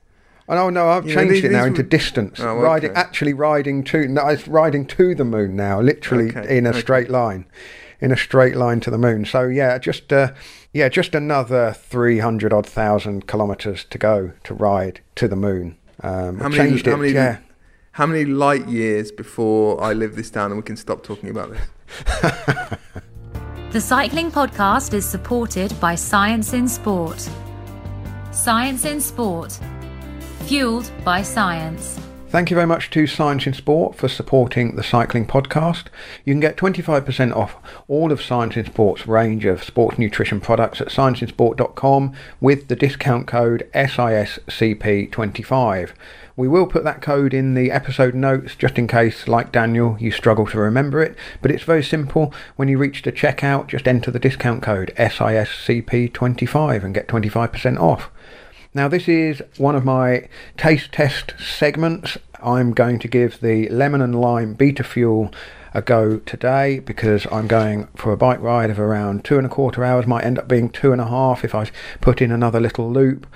[0.49, 2.41] Oh no, no, I've changed these, it now into distance.
[2.41, 2.63] Oh, okay.
[2.63, 6.57] Riding, actually riding to, no, it's riding to the moon now, literally okay.
[6.57, 6.81] in a okay.
[6.81, 7.47] straight line,
[8.03, 9.25] in a straight line to the moon.
[9.25, 10.33] So yeah, just uh,
[10.75, 15.79] yeah, just another three hundred odd thousand kilometres to go to ride to the moon.
[16.03, 17.39] Um, how many, changed how it, many, yeah.
[17.93, 21.51] How many light years before I live this down and we can stop talking about
[21.51, 22.79] this?
[23.71, 27.29] the Cycling Podcast is supported by Science in Sport.
[28.33, 29.59] Science in Sport
[30.47, 32.01] fueled by science.
[32.33, 35.89] Thank you very much to Science in Sport for supporting the Cycling Podcast.
[36.25, 37.57] You can get 25% off
[37.89, 43.27] all of Science in Sport's range of sports nutrition products at scienceinsport.com with the discount
[43.27, 45.91] code SISCP25.
[46.35, 50.11] We will put that code in the episode notes just in case, like Daniel, you
[50.11, 51.15] struggle to remember it.
[51.43, 52.33] But it's very simple.
[52.57, 58.11] When you reach the checkout, just enter the discount code SISCP25 and get 25% off.
[58.75, 62.17] Now, this is one of my taste test segments.
[62.43, 65.31] I'm going to give the lemon and lime beta fuel
[65.75, 69.51] a go today because I'm going for a bike ride of around two and a
[69.51, 70.07] quarter hours.
[70.07, 71.71] Might end up being two and a half if I
[72.01, 73.27] put in another little loop.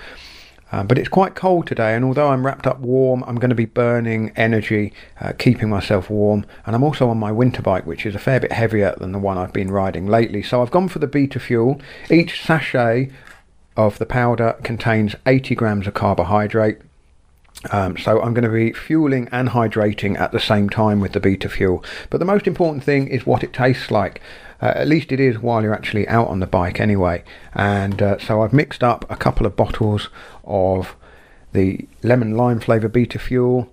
[0.73, 3.55] Uh, but it's quite cold today, and although I'm wrapped up warm, I'm going to
[3.55, 6.45] be burning energy, uh, keeping myself warm.
[6.65, 9.19] And I'm also on my winter bike, which is a fair bit heavier than the
[9.19, 10.43] one I've been riding lately.
[10.43, 11.81] So I've gone for the beta fuel.
[12.11, 13.11] Each sachet
[13.77, 16.79] of the powder contains 80 grams of carbohydrate.
[17.71, 21.21] Um, so I'm going to be fueling and hydrating at the same time with the
[21.21, 21.83] beta fuel.
[22.11, 24.21] But the most important thing is what it tastes like.
[24.61, 27.25] Uh, at least it is while you're actually out on the bike anyway.
[27.55, 30.09] And uh, so I've mixed up a couple of bottles
[30.45, 30.97] of
[31.53, 33.71] the lemon lime flavour beta fuel.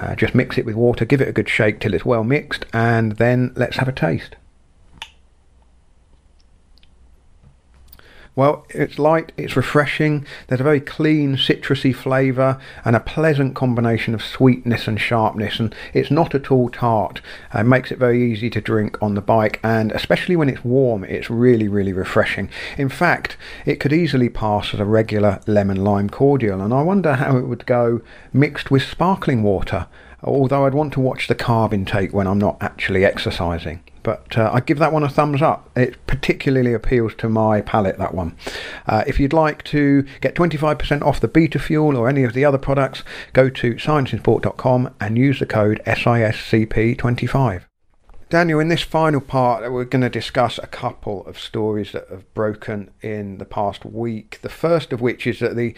[0.00, 2.66] Uh, just mix it with water, give it a good shake till it's well mixed,
[2.72, 4.36] and then let's have a taste.
[8.36, 14.12] Well, it's light, it's refreshing, there's a very clean citrusy flavour and a pleasant combination
[14.12, 17.20] of sweetness and sharpness, and it's not at all tart.
[17.54, 20.64] Uh, it makes it very easy to drink on the bike, and especially when it's
[20.64, 22.50] warm, it's really, really refreshing.
[22.76, 27.14] In fact, it could easily pass as a regular lemon lime cordial, and I wonder
[27.14, 28.00] how it would go
[28.32, 29.86] mixed with sparkling water
[30.26, 33.83] although I'd want to watch the carb intake when I'm not actually exercising.
[34.04, 35.70] But uh, I give that one a thumbs up.
[35.74, 38.36] It particularly appeals to my palate, that one.
[38.86, 42.44] Uh, if you'd like to get 25% off the Beta Fuel or any of the
[42.44, 43.02] other products,
[43.32, 47.62] go to scienceinsport.com and use the code SISCP25.
[48.28, 52.32] Daniel, in this final part, we're going to discuss a couple of stories that have
[52.34, 54.38] broken in the past week.
[54.42, 55.74] The first of which is that the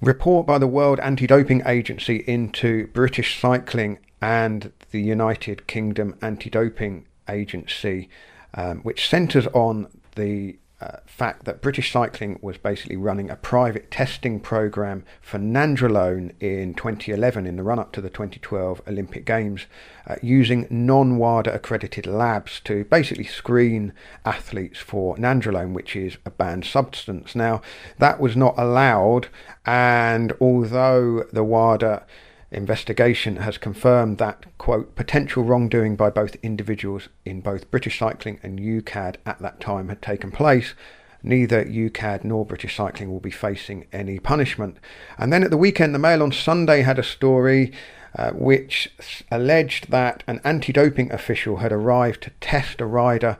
[0.00, 6.50] report by the World Anti Doping Agency into British cycling and the United Kingdom Anti
[6.50, 8.08] Doping agency,
[8.54, 13.90] um, which centres on the uh, fact that British Cycling was basically running a private
[13.90, 19.66] testing program for nandrolone in 2011 in the run up to the 2012 Olympic Games
[20.06, 23.92] uh, using non WADA accredited labs to basically screen
[24.24, 27.34] athletes for nandrolone, which is a banned substance.
[27.34, 27.60] Now,
[27.98, 29.28] that was not allowed,
[29.66, 32.06] and although the WADA
[32.50, 38.58] investigation has confirmed that, quote, potential wrongdoing by both individuals in both British Cycling and
[38.58, 40.74] UKAD at that time had taken place.
[41.22, 44.78] Neither UKAD nor British Cycling will be facing any punishment.
[45.18, 47.72] And then at the weekend, the Mail on Sunday had a story
[48.16, 48.90] uh, which
[49.30, 53.36] alleged that an anti doping official had arrived to test a rider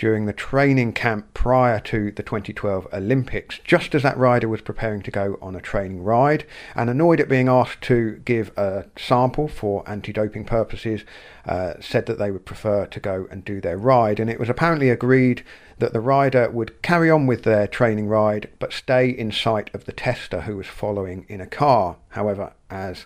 [0.00, 5.02] during the training camp prior to the 2012 Olympics, just as that rider was preparing
[5.02, 9.46] to go on a training ride, and annoyed at being asked to give a sample
[9.46, 11.04] for anti doping purposes,
[11.44, 14.18] uh, said that they would prefer to go and do their ride.
[14.18, 15.44] And it was apparently agreed
[15.78, 19.84] that the rider would carry on with their training ride but stay in sight of
[19.84, 21.96] the tester who was following in a car.
[22.08, 23.04] However, as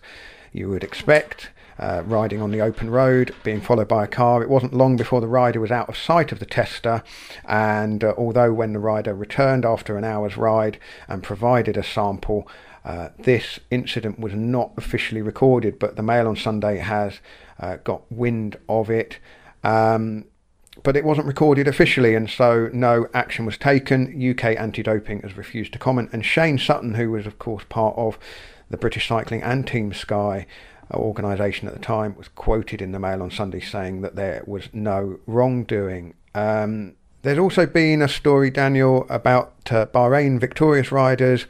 [0.52, 4.42] you would expect, uh, riding on the open road, being followed by a car.
[4.42, 7.02] It wasn't long before the rider was out of sight of the tester,
[7.44, 12.48] and uh, although when the rider returned after an hour's ride and provided a sample,
[12.84, 17.20] uh, this incident was not officially recorded, but the Mail on Sunday has
[17.58, 19.18] uh, got wind of it.
[19.62, 20.26] Um,
[20.82, 24.30] but it wasn't recorded officially, and so no action was taken.
[24.30, 27.96] UK anti doping has refused to comment, and Shane Sutton, who was, of course, part
[27.96, 28.18] of
[28.70, 30.46] the British Cycling and Team Sky,
[30.92, 34.68] organisation at the time was quoted in the Mail on Sunday saying that there was
[34.72, 36.14] no wrongdoing.
[36.34, 41.46] Um, there's also been a story, Daniel, about uh, Bahrain victorious riders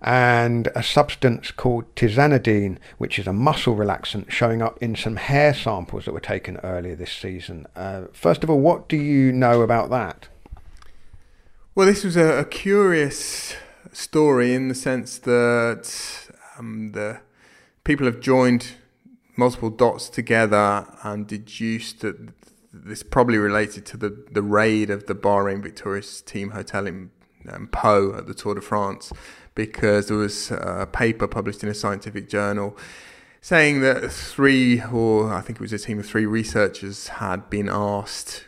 [0.00, 5.52] and a substance called tizanidine, which is a muscle relaxant, showing up in some hair
[5.52, 7.66] samples that were taken earlier this season.
[7.74, 10.28] Uh, first of all, what do you know about that?
[11.74, 13.56] Well, this was a, a curious
[13.92, 17.20] story in the sense that um, the
[17.86, 18.72] people have joined
[19.36, 22.16] multiple dots together and deduced that
[22.72, 27.10] this probably related to the, the raid of the Bahrain Victorious Team Hotel in
[27.48, 29.12] um, Pau at the Tour de France
[29.54, 32.76] because there was a paper published in a scientific journal
[33.40, 37.68] saying that three, or I think it was a team of three researchers, had been
[37.68, 38.46] asked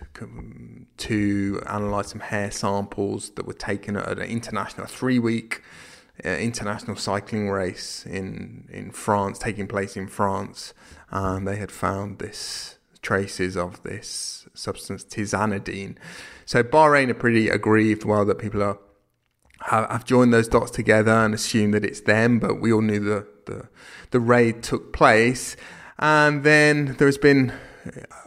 [0.96, 5.62] to analyse some hair samples that were taken at an international three week
[6.24, 10.74] uh, international cycling race in in France, taking place in France,
[11.10, 15.96] and they had found this traces of this substance tizanidine.
[16.44, 18.78] So Bahrain are pretty aggrieved, well, that people are
[19.60, 23.26] have, joined those dots together and assumed that it's them, but we all knew the
[23.46, 23.68] the,
[24.10, 25.56] the raid took place,
[25.98, 27.52] and then there's been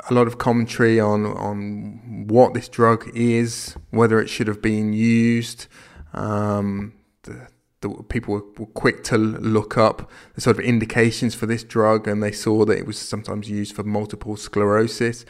[0.10, 4.94] a lot of commentary on on what this drug is, whether it should have been
[4.94, 5.68] used.
[6.14, 7.48] Um, the,
[7.82, 12.08] the, people were, were, quick to look up the sort of indications for this drug,
[12.08, 15.26] and they saw that it was sometimes used for multiple sclerosis,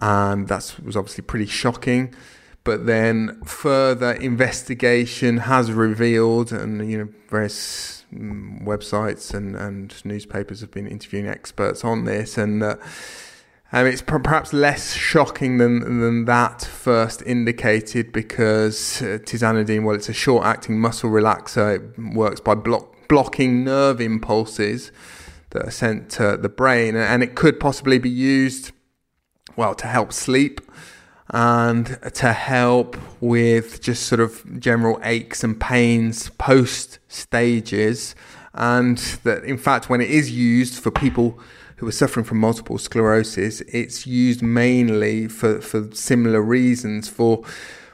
[0.00, 2.14] and that was obviously pretty shocking.
[2.64, 10.60] But then further investigation has revealed, and you know, various mm, websites and, and newspapers
[10.60, 12.76] have been interviewing experts on this, and uh,
[13.72, 20.10] um, it's perhaps less shocking than than that first indicated because uh, tizanidine, well, it's
[20.10, 21.76] a short-acting muscle relaxer.
[21.76, 24.92] It works by block, blocking nerve impulses
[25.50, 28.72] that are sent to the brain, and it could possibly be used,
[29.56, 30.60] well, to help sleep
[31.30, 38.14] and to help with just sort of general aches and pains post stages,
[38.52, 41.40] and that in fact, when it is used for people
[41.82, 47.42] who are suffering from multiple sclerosis, it's used mainly for, for similar reasons for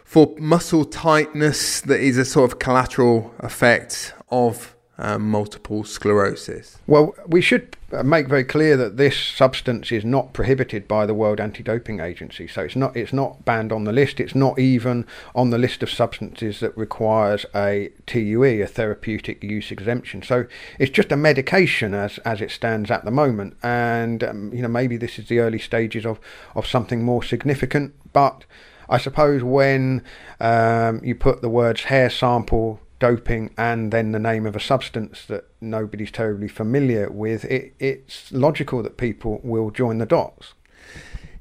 [0.05, 6.79] for muscle tightness that is a sort of collateral effect of um, multiple sclerosis?
[6.87, 11.41] Well, we should make very clear that this substance is not prohibited by the World
[11.41, 12.47] Anti-Doping Agency.
[12.49, 14.21] So it's not it's not banned on the list.
[14.21, 19.71] It's not even on the list of substances that requires a TUE, a therapeutic use
[19.71, 20.23] exemption.
[20.23, 20.47] So
[20.79, 23.57] it's just a medication as as it stands at the moment.
[23.63, 26.19] And um, you know maybe this is the early stages of
[26.55, 28.45] of something more significant, but.
[28.91, 30.03] I suppose when
[30.41, 35.25] um, you put the words hair sample doping and then the name of a substance
[35.27, 40.55] that nobody's terribly familiar with, it, it's logical that people will join the dots.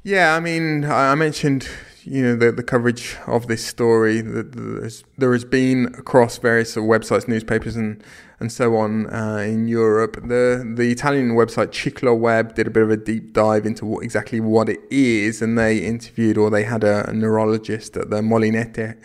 [0.03, 1.67] Yeah, I mean, I mentioned
[2.07, 7.27] you know the, the coverage of this story that there has been across various websites,
[7.27, 8.01] newspapers, and
[8.39, 10.15] and so on uh, in Europe.
[10.15, 14.39] The the Italian website Cicloweb did a bit of a deep dive into what, exactly
[14.39, 18.95] what it is, and they interviewed or they had a, a neurologist at the Molinette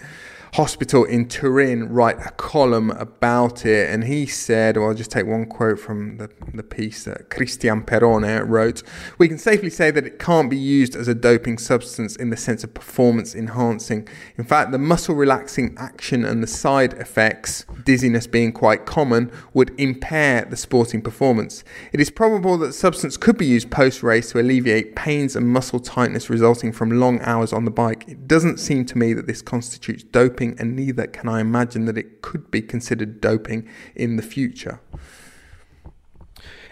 [0.54, 3.88] hospital in Turin write a column about it.
[3.88, 7.82] And he said, well, I'll just take one quote from the, the piece that Christian
[7.82, 8.82] Perone wrote
[9.16, 12.36] We can safely say that it can't be used as a doping substance in the
[12.36, 14.06] sense of performance enhancing.
[14.36, 19.78] In fact, the muscle relaxing action and the side effects, dizziness being quite common, would
[19.80, 21.64] impair the sporting performance.
[21.92, 25.48] It is probable that the substance could be used post race to alleviate pains and
[25.48, 28.04] muscle tightness resulting from long hours on the bike.
[28.06, 31.86] It doesn't seem to me that this constitutes doping doping, and neither can I imagine
[31.86, 34.80] that it could be considered doping in the future.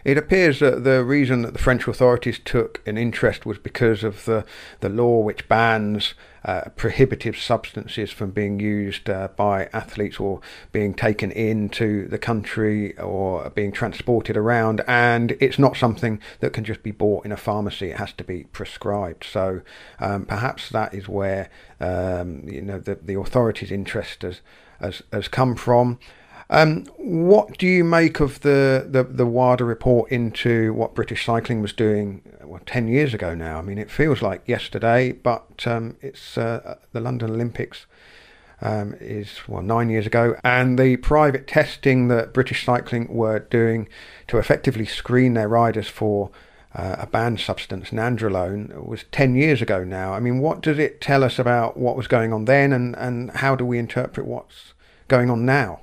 [0.02, 4.24] It appears that the reason that the French authorities took an interest was because of
[4.24, 4.44] the,
[4.80, 6.14] the law which bans
[6.44, 10.40] uh, prohibitive substances from being used uh, by athletes or
[10.72, 14.82] being taken into the country or being transported around.
[14.86, 18.24] And it's not something that can just be bought in a pharmacy, it has to
[18.24, 19.24] be prescribed.
[19.24, 19.62] So
[19.98, 24.40] um, perhaps that is where um, you know the, the authorities' interest has,
[24.80, 25.98] has, has come from.
[26.52, 31.62] Um, what do you make of the, the, the WADA report into what British cycling
[31.62, 33.58] was doing well, 10 years ago now?
[33.58, 37.86] I mean, it feels like yesterday, but um, it's uh, the London Olympics
[38.60, 40.34] um, is, well, nine years ago.
[40.42, 43.88] And the private testing that British cycling were doing
[44.26, 46.30] to effectively screen their riders for
[46.74, 50.12] uh, a banned substance, nandrolone, was 10 years ago now.
[50.12, 53.30] I mean, what does it tell us about what was going on then and, and
[53.30, 54.74] how do we interpret what's
[55.08, 55.80] going on now?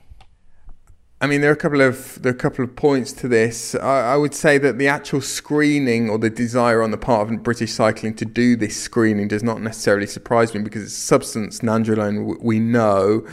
[1.20, 3.74] I mean, there are a couple of there are a couple of points to this.
[3.74, 7.42] I, I, would say that the actual screening or the desire on the part of
[7.42, 12.40] British Cycling to do this screening does not necessarily surprise me because it's substance nandrolone
[12.40, 13.26] we know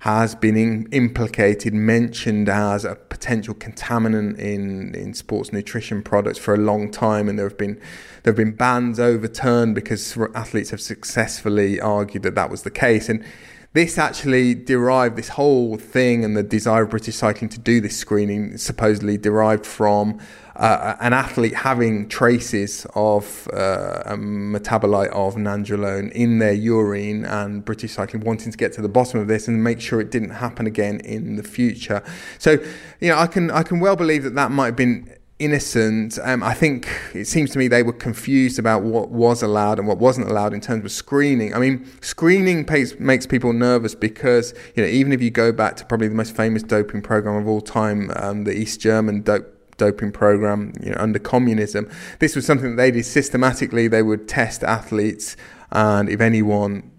[0.00, 6.54] has been in, implicated, mentioned as a potential contaminant in, in sports nutrition products for
[6.54, 7.80] a long time, and there have been
[8.22, 13.08] there have been bans overturned because athletes have successfully argued that that was the case
[13.08, 13.24] and
[13.72, 17.96] this actually derived this whole thing and the desire of British cycling to do this
[17.96, 20.18] screening supposedly derived from
[20.56, 27.64] uh, an athlete having traces of uh, a metabolite of nandrolone in their urine and
[27.64, 30.30] British cycling wanting to get to the bottom of this and make sure it didn't
[30.30, 32.02] happen again in the future.
[32.38, 32.58] So,
[33.00, 36.18] you know, I can I can well believe that that might have been innocent.
[36.22, 39.88] Um, I think it seems to me they were confused about what was allowed and
[39.88, 41.54] what wasn't allowed in terms of screening.
[41.54, 45.76] I mean, screening pays, makes people nervous because you know even if you go back
[45.76, 49.56] to probably the most famous doping program of all time, um, the East German dope
[49.78, 51.90] doping program you know, under communism.
[52.18, 53.88] This was something that they did systematically.
[53.88, 55.36] They would test athletes,
[55.72, 56.89] and if anyone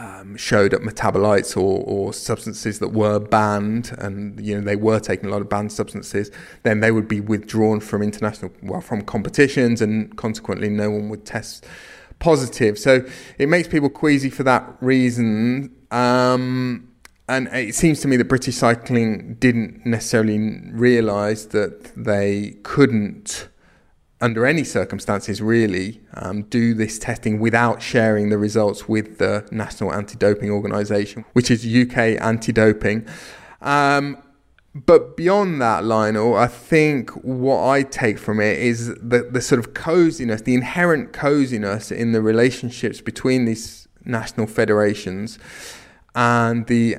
[0.00, 4.98] um, showed up metabolites or, or, substances that were banned, and you know they were
[4.98, 6.30] taking a lot of banned substances,
[6.62, 11.26] then they would be withdrawn from international, well, from competitions, and consequently, no one would
[11.26, 11.66] test
[12.18, 12.78] positive.
[12.78, 13.04] So
[13.38, 15.74] it makes people queasy for that reason.
[15.90, 16.88] Um,
[17.28, 20.38] and it seems to me that British Cycling didn't necessarily
[20.72, 23.48] realise that they couldn't,
[24.20, 29.92] under any circumstances, really um, do this testing without sharing the results with the National
[29.92, 33.06] Anti-Doping Organisation, which is UK Anti-Doping.
[33.62, 34.18] Um,
[34.74, 39.58] but beyond that, Lionel, I think what I take from it is the, the sort
[39.58, 45.38] of coziness, the inherent coziness in the relationships between these national federations
[46.14, 46.96] and the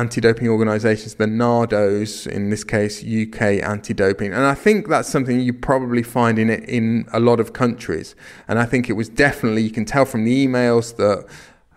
[0.00, 3.40] anti-doping organisations, the NADOs, in this case UK
[3.74, 7.52] anti-doping, and I think that's something you probably find in it in a lot of
[7.52, 8.14] countries.
[8.48, 11.26] And I think it was definitely you can tell from the emails that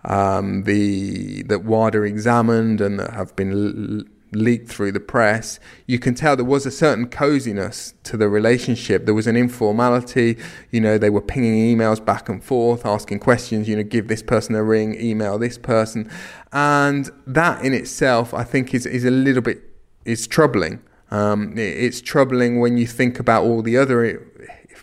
[0.04, 6.14] um, the that WADA examined and that have been leaked through the press, you can
[6.14, 9.04] tell there was a certain coziness to the relationship.
[9.04, 10.38] There was an informality.
[10.70, 13.68] You know, they were pinging emails back and forth, asking questions.
[13.68, 16.10] You know, give this person a ring, email this person,
[16.52, 19.62] and that in itself, I think, is is a little bit
[20.04, 20.82] is troubling.
[21.10, 24.20] Um, it's troubling when you think about all the other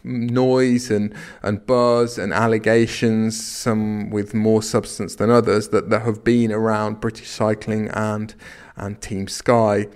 [0.03, 1.13] noise and,
[1.43, 6.99] and buzz and allegations, some with more substance than others, that, that have been around
[6.99, 8.35] British cycling and
[8.81, 9.87] and Team Sky,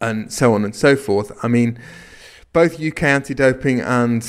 [0.00, 1.32] and so on and so forth.
[1.42, 1.78] I mean,
[2.52, 4.26] both UK anti-doping and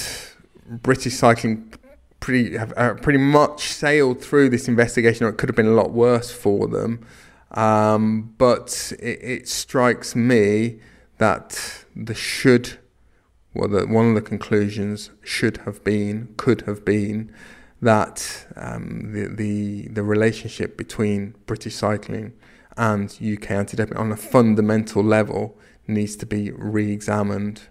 [0.67, 1.73] British cycling
[2.19, 5.73] pretty have uh, pretty much sailed through this investigation, or it could have been a
[5.73, 7.05] lot worse for them.
[7.51, 10.79] Um, but it, it, strikes me
[11.17, 12.79] that the should,
[13.53, 17.29] well, the, one of the conclusions should have been, could have been,
[17.81, 22.31] that um, the, the the relationship between British cycling
[22.77, 25.57] and UK anti-doping on a fundamental level
[25.87, 27.63] needs to be re-examined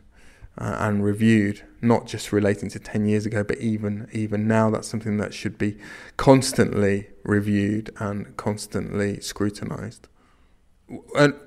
[0.58, 4.88] uh, and reviewed, not just relating to 10 years ago, but even even now that's
[4.88, 5.78] something that should be
[6.16, 10.08] constantly reviewed and constantly scrutinized.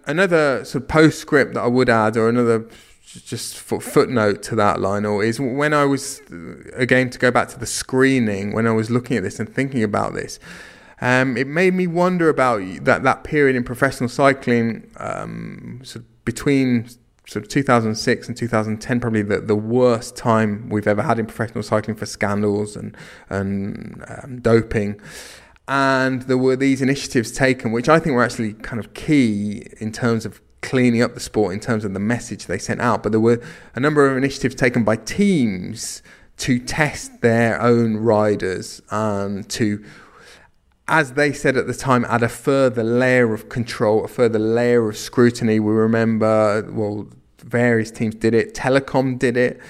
[0.07, 2.67] Another sort of postscript that I would add, or another
[3.03, 6.21] just footnote to that, Lionel, is when I was,
[6.73, 9.83] again, to go back to the screening, when I was looking at this and thinking
[9.83, 10.39] about this,
[11.03, 16.23] um, it made me wonder about that, that period in professional cycling um, sort of
[16.23, 16.87] between
[17.27, 21.61] sort of 2006 and 2010, probably the, the worst time we've ever had in professional
[21.61, 22.95] cycling for scandals and,
[23.29, 24.97] and um, doping.
[25.67, 29.91] And there were these initiatives taken, which I think were actually kind of key in
[29.91, 33.03] terms of cleaning up the sport, in terms of the message they sent out.
[33.03, 33.43] But there were
[33.75, 36.01] a number of initiatives taken by teams
[36.37, 39.83] to test their own riders and to
[40.87, 44.89] as they said at the time, add a further layer of control, a further layer
[44.89, 45.59] of scrutiny.
[45.59, 47.07] We remember, well,
[47.39, 48.53] various teams did it.
[48.53, 49.61] Telecom did it.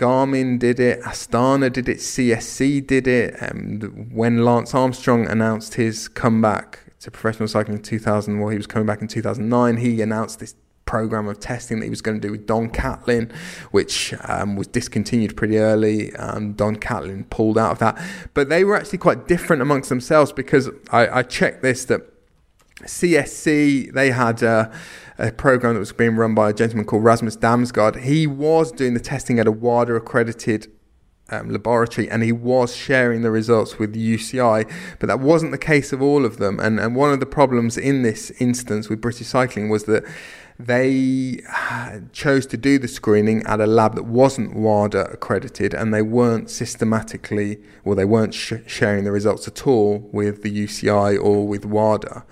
[0.00, 3.34] Garmin did it, Astana did it, CSC did it.
[3.38, 8.66] And when Lance Armstrong announced his comeback to professional cycling in 2000, well, he was
[8.66, 10.54] coming back in 2009, he announced this
[10.90, 13.32] program of testing that he was going to do with Don Catlin,
[13.70, 16.12] which um, was discontinued pretty early.
[16.16, 17.96] Um, Don Catlin pulled out of that,
[18.34, 22.02] but they were actually quite different amongst themselves because I, I checked this that
[22.82, 24.42] CSC they had.
[24.42, 24.70] Uh,
[25.18, 28.04] a program that was being run by a gentleman called Rasmus Damsgaard.
[28.04, 30.66] He was doing the testing at a WADA accredited
[31.30, 35.92] um, laboratory and he was sharing the results with UCI, but that wasn't the case
[35.92, 36.58] of all of them.
[36.58, 40.04] And, and one of the problems in this instance with British Cycling was that
[40.66, 41.42] they
[42.12, 46.50] chose to do the screening at a lab that wasn't WADA accredited and they weren't
[46.50, 51.64] systematically, well, they weren't sh- sharing the results at all with the UCI or with
[51.64, 52.24] WADA.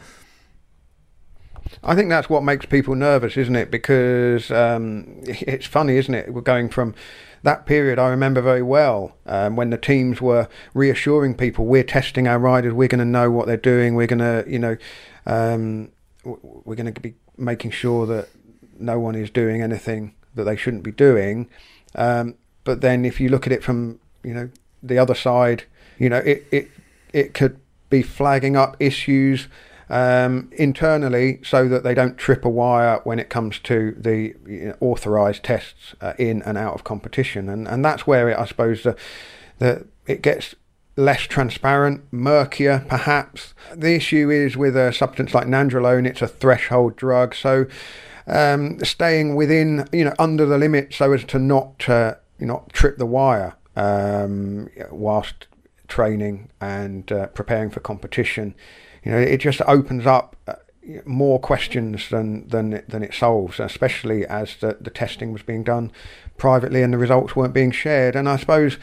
[1.83, 3.71] I think that's what makes people nervous, isn't it?
[3.71, 6.33] Because um, it's funny, isn't it?
[6.33, 6.95] We're going from
[7.45, 12.27] that period I remember very well um, when the teams were reassuring people we're testing
[12.27, 14.77] our riders, we're going to know what they're doing, we're going to, you know,
[15.27, 15.93] um,
[16.25, 18.29] we're going to be making sure that
[18.79, 21.49] no one is doing anything that they shouldn't be doing.
[21.95, 22.35] Um,
[22.65, 24.51] but then if you look at it from you know
[24.83, 25.65] the other side,
[25.99, 26.71] you know it it
[27.13, 27.59] it could
[27.91, 29.49] be flagging up issues
[29.91, 34.67] um, internally so that they don't trip a wire when it comes to the you
[34.67, 38.45] know, authorized tests uh, in and out of competition, and and that's where it, I
[38.45, 38.97] suppose the
[39.59, 40.55] the it gets
[40.99, 43.55] less transparent, murkier perhaps.
[43.75, 47.67] The issue is with a substance like nandrolone, it's a threshold drug, so
[48.27, 52.99] um, staying within, you know, under the limit so as to not, uh, not trip
[52.99, 55.47] the wire um, whilst
[55.87, 58.57] training and uh, preparing for competition.
[59.05, 60.55] You know, it just opens up uh,
[61.05, 65.93] more questions than than than it solves, especially as the, the testing was being done
[66.39, 68.17] privately and the results weren't being shared.
[68.17, 68.79] And I suppose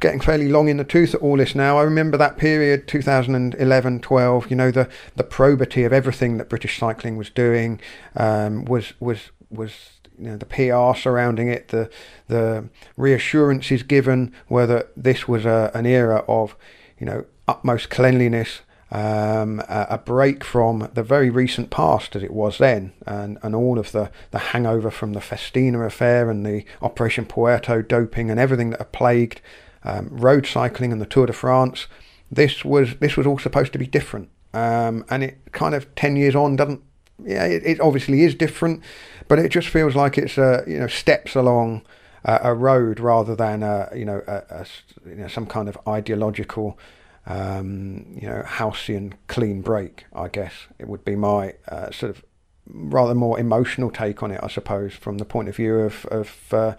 [0.00, 1.78] getting fairly long in the tooth at all this now.
[1.78, 4.50] I remember that period, 2011, 12.
[4.50, 7.80] You know, the the probity of everything that British cycling was doing
[8.14, 9.72] um, was was was
[10.18, 11.90] you know, the PR surrounding it, the
[12.28, 16.56] the reassurances given were that this was a, an era of
[16.98, 18.60] you know utmost cleanliness
[18.92, 23.78] um, a, break from the very recent past as it was then, and, and all
[23.78, 28.68] of the, the hangover from the Festina affair and the Operation Puerto doping and everything
[28.70, 29.40] that had plagued
[29.82, 31.86] um, road cycling and the Tour de France.
[32.30, 36.14] This was this was all supposed to be different, um, and it kind of ten
[36.16, 36.82] years on doesn't.
[37.24, 38.82] Yeah, it, it, obviously is different,
[39.28, 41.82] but it just feels like it's uh, you know steps along
[42.24, 44.66] a road rather than a, you know a, a,
[45.08, 46.78] you know some kind of ideological
[47.26, 52.24] um, you know, halcyon clean break, I guess it would be my uh, sort of
[52.66, 56.36] rather more emotional take on it, I suppose, from the point of view of, of
[56.52, 56.74] uh,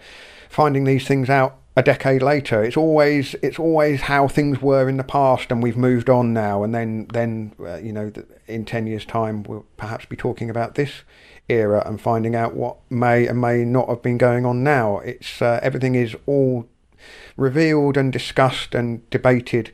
[0.48, 2.62] finding these things out a decade later.
[2.62, 6.62] It's always it's always how things were in the past, and we've moved on now.
[6.62, 8.12] And then then uh, you know
[8.46, 11.02] in ten years' time we'll perhaps be talking about this
[11.48, 14.98] era and finding out what may and may not have been going on now.
[14.98, 16.68] It's uh, everything is all
[17.36, 19.72] revealed and discussed and debated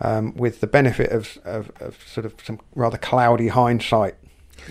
[0.00, 4.14] um, with the benefit of, of, of, sort of some rather cloudy hindsight,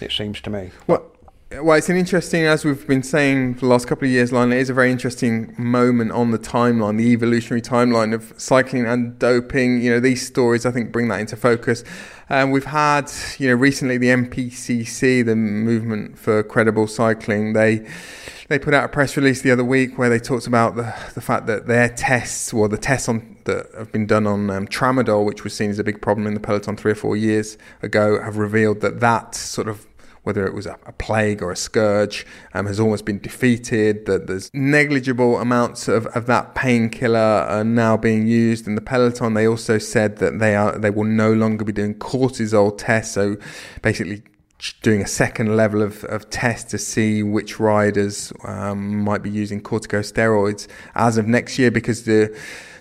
[0.01, 0.71] it seems to me.
[0.87, 1.05] Well,
[1.51, 4.51] well, it's an interesting, as we've been saying for the last couple of years, line.
[4.51, 9.17] It is a very interesting moment on the timeline, the evolutionary timeline of cycling and
[9.17, 9.81] doping.
[9.81, 11.83] You know, these stories, I think, bring that into focus.
[12.29, 17.87] And um, we've had, you know, recently the MPCC, the Movement for Credible Cycling, they
[18.49, 21.21] they put out a press release the other week where they talked about the, the
[21.21, 25.25] fact that their tests, or the tests on, that have been done on um, tramadol,
[25.25, 28.21] which was seen as a big problem in the peloton three or four years ago,
[28.21, 29.85] have revealed that that sort of
[30.29, 32.23] whether it was a, a plague or a scourge,
[32.53, 34.05] um, has almost been defeated.
[34.05, 37.17] That there's negligible amounts of, of that painkiller
[37.55, 39.33] are now being used in the peloton.
[39.33, 43.15] They also said that they are they will no longer be doing cortisol tests.
[43.15, 43.37] So
[43.81, 44.21] basically
[44.83, 49.59] doing a second level of, of test to see which riders um, might be using
[49.61, 52.37] corticosteroids as of next year because the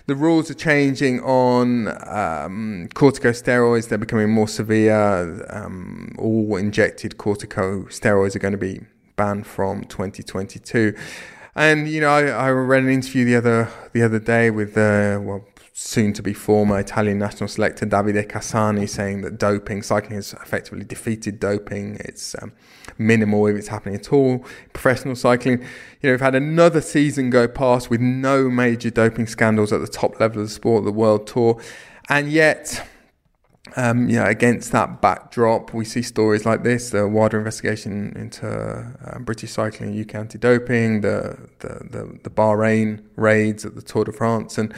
[0.09, 3.89] the rules are changing on um, corticosteroids.
[3.89, 5.45] They're becoming more severe.
[5.51, 8.81] Um, all injected corticosteroids are going to be
[9.15, 10.95] banned from 2022.
[11.55, 15.19] And you know, I, I read an interview the other the other day with uh,
[15.21, 20.33] well soon to be former Italian national selector Davide Cassani saying that doping, cycling has
[20.33, 21.97] effectively defeated doping.
[21.99, 22.51] It's um,
[22.97, 24.45] minimal if it's happening at all.
[24.73, 25.67] Professional cycling, you
[26.03, 30.19] know, we've had another season go past with no major doping scandals at the top
[30.19, 31.61] level of the sport, the World Tour,
[32.07, 32.87] and yet.
[33.75, 38.47] Um, you know, against that backdrop, we see stories like this: the wider investigation into
[38.47, 44.11] uh, British cycling, UK anti-doping, the, the the the Bahrain raids at the Tour de
[44.11, 44.73] France, and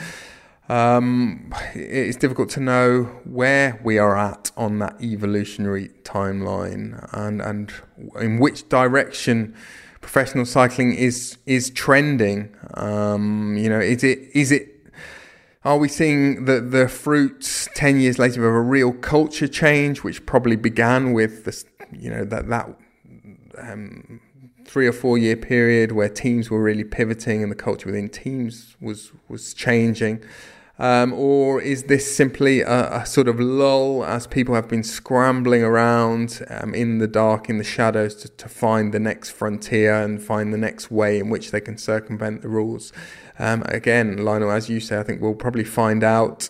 [0.72, 7.72] um, it's difficult to know where we are at on that evolutionary timeline and, and
[8.18, 9.54] in which direction
[10.00, 12.56] professional cycling is is trending.
[12.74, 14.68] Um, you know, is it is it
[15.62, 20.24] are we seeing the the fruits ten years later of a real culture change, which
[20.24, 22.74] probably began with this, you know, that that
[23.58, 24.20] um,
[24.64, 28.74] three or four year period where teams were really pivoting and the culture within teams
[28.80, 30.24] was was changing.
[30.78, 35.62] Um, or is this simply a, a, sort of lull as people have been scrambling
[35.62, 40.22] around um, in the dark, in the shadows, to, to, find the next frontier and
[40.22, 42.90] find the next way in which they can circumvent the rules?
[43.38, 46.48] Um, again, Lionel, as you say, I think we'll probably find out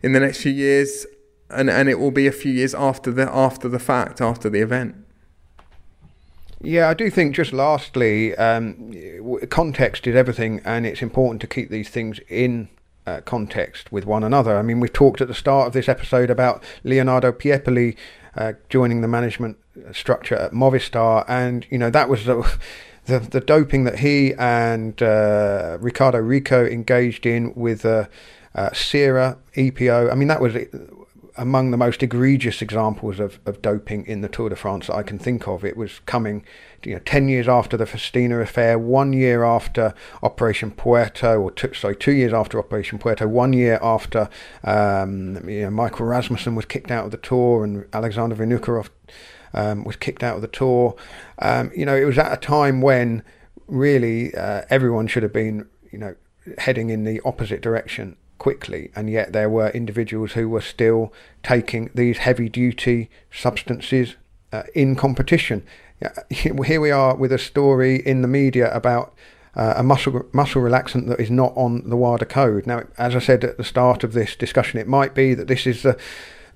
[0.00, 1.04] in the next few years,
[1.50, 4.60] and, and it will be a few years after the after the fact, after the
[4.60, 4.94] event.
[6.60, 8.94] Yeah, I do think just lastly, um,
[9.50, 12.68] context is everything, and it's important to keep these things in
[13.06, 14.56] uh, context with one another.
[14.56, 17.96] I mean, we've talked at the start of this episode about Leonardo Piepoli
[18.36, 19.56] uh, joining the management
[19.92, 22.58] structure at Movistar, and you know that was the
[23.06, 28.06] the, the doping that he and uh, Riccardo Riccò engaged in with uh,
[28.54, 30.10] uh, CERA EPO.
[30.10, 30.56] I mean, that was
[31.36, 35.02] among the most egregious examples of, of doping in the Tour de France that I
[35.02, 35.64] can think of.
[35.64, 36.44] It was coming
[36.86, 39.92] you know, 10 years after the Festina affair, one year after
[40.22, 44.28] Operation Puerto, or two, sorry, two years after Operation Puerto, one year after
[44.62, 48.90] um, you know, Michael Rasmussen was kicked out of the Tour and Alexander Vinokurov
[49.52, 50.94] um, was kicked out of the Tour.
[51.40, 53.24] Um, you know, it was at a time when
[53.66, 56.14] really uh, everyone should have been, you know,
[56.58, 61.90] heading in the opposite direction quickly, and yet there were individuals who were still taking
[61.96, 64.14] these heavy duty substances
[64.52, 65.64] uh, in competition.
[66.30, 69.14] Here we are with a story in the media about
[69.54, 72.66] uh, a muscle muscle relaxant that is not on the WADA code.
[72.66, 75.66] Now, as I said at the start of this discussion, it might be that this
[75.66, 75.98] is the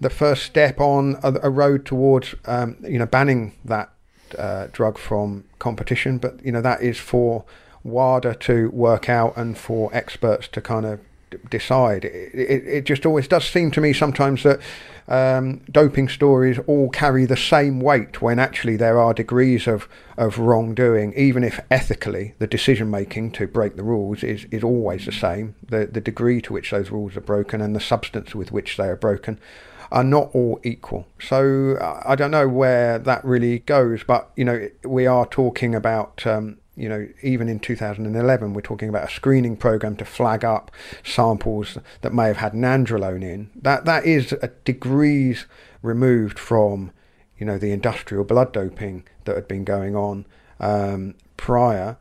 [0.01, 3.91] the first step on a, a road towards um, you know banning that
[4.39, 6.19] uh, drug from competition.
[6.19, 7.45] But you know that is for
[7.85, 11.01] WADA to work out and for experts to kind of
[11.51, 12.05] decide.
[12.05, 14.61] It, it, it, just always does seem to me sometimes that
[15.09, 20.39] um, doping stories all carry the same weight when actually there are degrees of, of
[20.39, 25.13] wrongdoing, even if ethically the decision making to break the rules is, is always the
[25.13, 25.55] same.
[25.69, 28.89] The, the degree to which those rules are broken and the substance with which they
[28.89, 29.41] are broken
[29.91, 31.07] are not all equal.
[31.21, 36.27] So I don't know where that really goes, but you know we are talking about
[36.27, 40.71] um, you know, even in 2011, we're talking about a screening program to flag up
[41.05, 43.51] samples that may have had nandrolone in.
[43.55, 45.45] That that is a degrees
[45.83, 46.93] removed from,
[47.39, 50.25] you know, the industrial blood doping that had been going on
[50.59, 51.99] um, prior.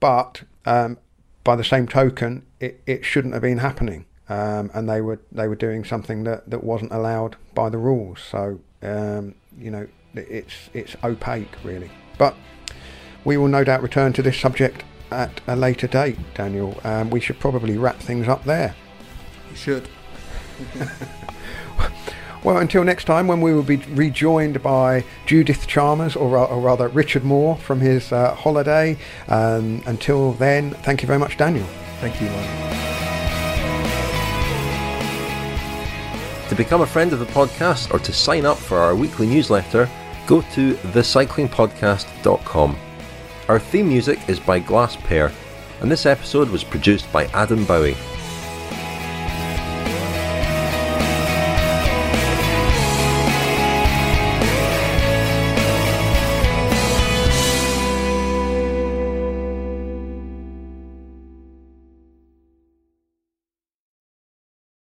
[0.00, 0.96] But um,
[1.44, 5.46] by the same token, it, it shouldn't have been happening, um, and they were they
[5.46, 8.20] were doing something that, that wasn't allowed by the rules.
[8.20, 12.34] So um, you know, it's it's opaque really, but
[13.24, 16.80] we will no doubt return to this subject at a later date, Daniel.
[16.84, 18.74] Um, we should probably wrap things up there.
[19.50, 19.88] You should.
[22.44, 26.88] well, until next time, when we will be rejoined by Judith Chalmers, or, or rather
[26.88, 28.96] Richard Moore from his uh, holiday.
[29.28, 31.66] Um, until then, thank you very much, Daniel.
[32.00, 32.78] Thank you, Mike.
[36.48, 39.88] To become a friend of the podcast or to sign up for our weekly newsletter,
[40.26, 42.76] go to thecyclingpodcast.com.
[43.48, 44.96] Our theme music is by Glass
[45.80, 47.96] and this episode was produced by Adam Bowie.